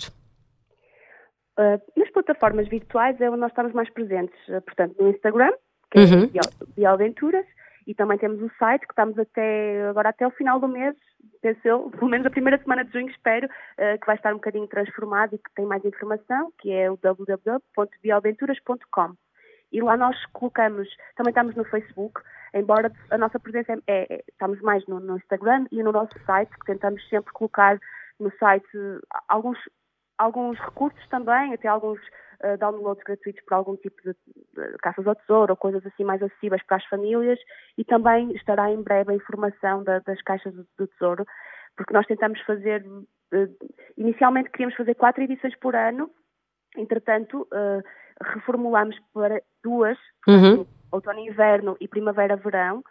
Uh, 1.59 1.77
nas 1.97 2.09
plataformas 2.11 2.69
virtuais 2.69 3.19
é 3.19 3.29
onde 3.29 3.39
nós 3.41 3.51
estamos 3.51 3.73
mais 3.73 3.89
presentes, 3.91 4.37
uh, 4.47 4.61
portanto, 4.61 4.95
no 4.97 5.09
Instagram, 5.09 5.51
que 5.91 5.99
Uhum. 5.99 6.23
é 6.23 6.27
Bio- 6.27 6.67
Bioaventuras, 6.77 7.45
e 7.87 7.93
também 7.93 8.17
temos 8.17 8.41
o 8.41 8.49
site, 8.57 8.81
que 8.87 8.93
estamos 8.93 9.17
até 9.19 9.87
agora 9.89 10.09
até 10.09 10.25
o 10.25 10.31
final 10.31 10.59
do 10.59 10.67
mês, 10.67 10.95
penso 11.45 11.61
eu, 11.63 11.91
pelo 11.91 12.09
menos 12.09 12.25
a 12.25 12.31
primeira 12.31 12.57
semana 12.57 12.83
de 12.83 12.91
junho, 12.91 13.07
espero, 13.07 13.45
uh, 13.45 13.99
que 13.99 14.07
vai 14.07 14.15
estar 14.15 14.31
um 14.31 14.37
bocadinho 14.37 14.67
transformado 14.67 15.35
e 15.35 15.37
que 15.37 15.53
tem 15.53 15.63
mais 15.63 15.85
informação, 15.85 16.51
que 16.57 16.71
é 16.71 16.89
o 16.89 16.97
www.bioaventuras.com. 16.97 19.13
E 19.71 19.79
lá 19.79 19.95
nós 19.95 20.17
colocamos, 20.33 20.87
também 21.15 21.29
estamos 21.29 21.55
no 21.55 21.63
Facebook, 21.65 22.19
embora 22.51 22.91
a 23.11 23.17
nossa 23.19 23.39
presença 23.39 23.73
é, 23.73 23.77
é- 23.85 24.07
é- 24.09 24.23
estamos 24.27 24.59
mais 24.61 24.83
no, 24.87 24.99
no 24.99 25.17
Instagram 25.17 25.67
e 25.71 25.83
no 25.83 25.91
nosso 25.91 26.17
site, 26.25 26.49
que 26.49 26.65
tentamos 26.65 27.07
sempre 27.09 27.31
colocar 27.31 27.77
no 28.19 28.31
site 28.39 28.67
alguns 29.27 29.59
alguns 30.17 30.57
recursos 30.59 31.07
também, 31.09 31.53
até 31.53 31.67
alguns 31.67 31.99
uh, 32.43 32.57
downloads 32.57 33.03
gratuitos 33.03 33.43
para 33.45 33.57
algum 33.57 33.75
tipo 33.77 34.01
de, 34.03 34.13
de 34.13 34.77
caças 34.79 35.05
ao 35.07 35.15
tesouro 35.15 35.53
ou 35.53 35.57
coisas 35.57 35.85
assim 35.85 36.03
mais 36.03 36.21
acessíveis 36.23 36.63
para 36.63 36.77
as 36.77 36.85
famílias 36.85 37.39
e 37.77 37.83
também 37.83 38.31
estará 38.33 38.71
em 38.71 38.81
breve 38.81 39.11
a 39.11 39.15
informação 39.15 39.83
da- 39.83 39.99
das 39.99 40.21
caixas 40.21 40.53
do, 40.53 40.65
do 40.77 40.87
tesouro, 40.87 41.25
porque 41.75 41.93
nós 41.93 42.05
tentamos 42.07 42.39
fazer, 42.41 42.85
uh, 42.85 43.57
inicialmente 43.97 44.49
queríamos 44.51 44.75
fazer 44.75 44.95
quatro 44.95 45.21
edições 45.23 45.55
por 45.59 45.75
ano, 45.75 46.09
entretanto 46.77 47.41
uh, 47.53 47.83
reformulamos 48.33 48.97
para 49.13 49.41
duas, 49.63 49.97
Uhum. 50.27 50.65
outono 50.91 51.19
e 51.19 51.27
inverno 51.27 51.75
e 51.79 51.87
primavera-verão, 51.87 52.83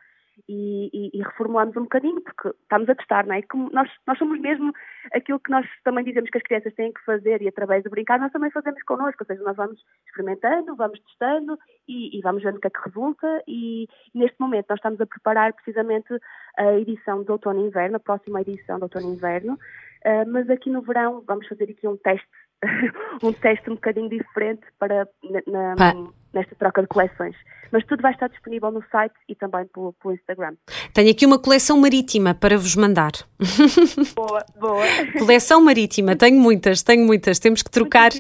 e, 0.48 0.90
e, 0.92 1.18
e, 1.18 1.22
reformulamos 1.22 1.76
um 1.76 1.82
bocadinho, 1.82 2.20
porque 2.20 2.48
estamos 2.48 2.88
a 2.88 2.94
testar, 2.94 3.26
não 3.26 3.34
é? 3.34 3.42
Nós, 3.72 3.90
nós 4.06 4.18
somos 4.18 4.40
mesmo 4.40 4.72
aquilo 5.12 5.40
que 5.40 5.50
nós 5.50 5.66
também 5.84 6.04
dizemos 6.04 6.30
que 6.30 6.38
as 6.38 6.44
crianças 6.44 6.74
têm 6.74 6.92
que 6.92 7.04
fazer 7.04 7.40
e 7.42 7.48
através 7.48 7.82
de 7.82 7.90
brincar 7.90 8.18
nós 8.18 8.32
também 8.32 8.50
fazemos 8.50 8.82
connosco, 8.82 9.22
ou 9.22 9.26
seja, 9.26 9.42
nós 9.42 9.56
vamos 9.56 9.80
experimentando, 10.06 10.76
vamos 10.76 11.00
testando 11.00 11.58
e, 11.88 12.18
e 12.18 12.20
vamos 12.22 12.42
vendo 12.42 12.56
o 12.56 12.60
que 12.60 12.66
é 12.66 12.70
que 12.70 12.84
resulta 12.84 13.42
e 13.46 13.86
neste 14.14 14.38
momento 14.40 14.66
nós 14.68 14.78
estamos 14.78 15.00
a 15.00 15.06
preparar 15.06 15.52
precisamente 15.52 16.14
a 16.56 16.74
edição 16.74 17.22
de 17.22 17.30
outono 17.30 17.60
e 17.60 17.68
inverno, 17.68 17.96
a 17.96 18.00
próxima 18.00 18.40
edição 18.40 18.76
de 18.76 18.84
outono 18.84 19.08
e 19.08 19.14
inverno, 19.14 19.54
uh, 19.54 20.28
mas 20.28 20.48
aqui 20.50 20.70
no 20.70 20.82
verão 20.82 21.22
vamos 21.26 21.46
fazer 21.48 21.64
aqui 21.64 21.86
um 21.86 21.96
teste 21.96 22.28
um 23.22 23.32
teste 23.32 23.70
um 23.70 23.74
bocadinho 23.74 24.08
diferente 24.08 24.62
para 24.78 25.06
na, 25.46 25.74
na, 25.74 25.94
nesta 26.32 26.54
troca 26.56 26.82
de 26.82 26.88
coleções. 26.88 27.34
Mas 27.72 27.84
tudo 27.86 28.02
vai 28.02 28.12
estar 28.12 28.28
disponível 28.28 28.70
no 28.70 28.84
site 28.90 29.14
e 29.28 29.34
também 29.34 29.66
pelo, 29.66 29.92
pelo 29.94 30.14
Instagram. 30.14 30.54
Tenho 30.92 31.10
aqui 31.10 31.26
uma 31.26 31.38
coleção 31.38 31.76
marítima 31.76 32.32
para 32.32 32.56
vos 32.56 32.76
mandar. 32.76 33.12
Boa, 34.14 34.44
boa. 34.58 34.84
Coleção 35.18 35.60
marítima, 35.60 36.14
tenho 36.14 36.38
muitas, 36.38 36.82
tenho 36.82 37.04
muitas. 37.04 37.38
Temos 37.38 37.62
que 37.62 37.70
trocar, 37.70 38.10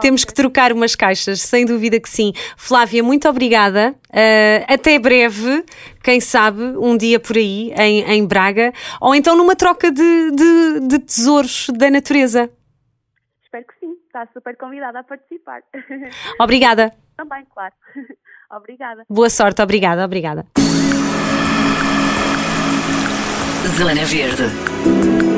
temos 0.00 0.24
que 0.24 0.34
trocar 0.34 0.72
umas 0.72 0.96
caixas, 0.96 1.40
sem 1.40 1.64
dúvida 1.64 2.00
que 2.00 2.08
sim. 2.08 2.32
Flávia, 2.56 3.02
muito 3.02 3.28
obrigada. 3.28 3.94
Uh, 4.10 4.64
até 4.66 4.98
breve, 4.98 5.64
quem 6.02 6.20
sabe, 6.20 6.60
um 6.62 6.96
dia 6.96 7.20
por 7.20 7.36
aí 7.36 7.72
em, 7.76 8.02
em 8.02 8.26
Braga, 8.26 8.72
ou 9.00 9.14
então 9.14 9.36
numa 9.36 9.54
troca 9.54 9.90
de, 9.90 10.30
de, 10.32 10.80
de 10.88 10.98
tesouros 10.98 11.68
da 11.70 11.90
natureza 11.90 12.50
espero 13.54 13.66
que 13.66 13.78
sim. 13.78 13.93
Está 14.14 14.32
super 14.32 14.56
convidada 14.56 15.00
a 15.00 15.02
participar. 15.02 15.64
Obrigada. 16.38 16.94
Também, 17.16 17.44
claro. 17.52 17.74
obrigada. 18.48 19.04
Boa 19.08 19.28
sorte, 19.28 19.60
obrigada, 19.60 20.04
obrigada. 20.04 20.46
Zona 23.76 24.04
Verde. 24.04 25.33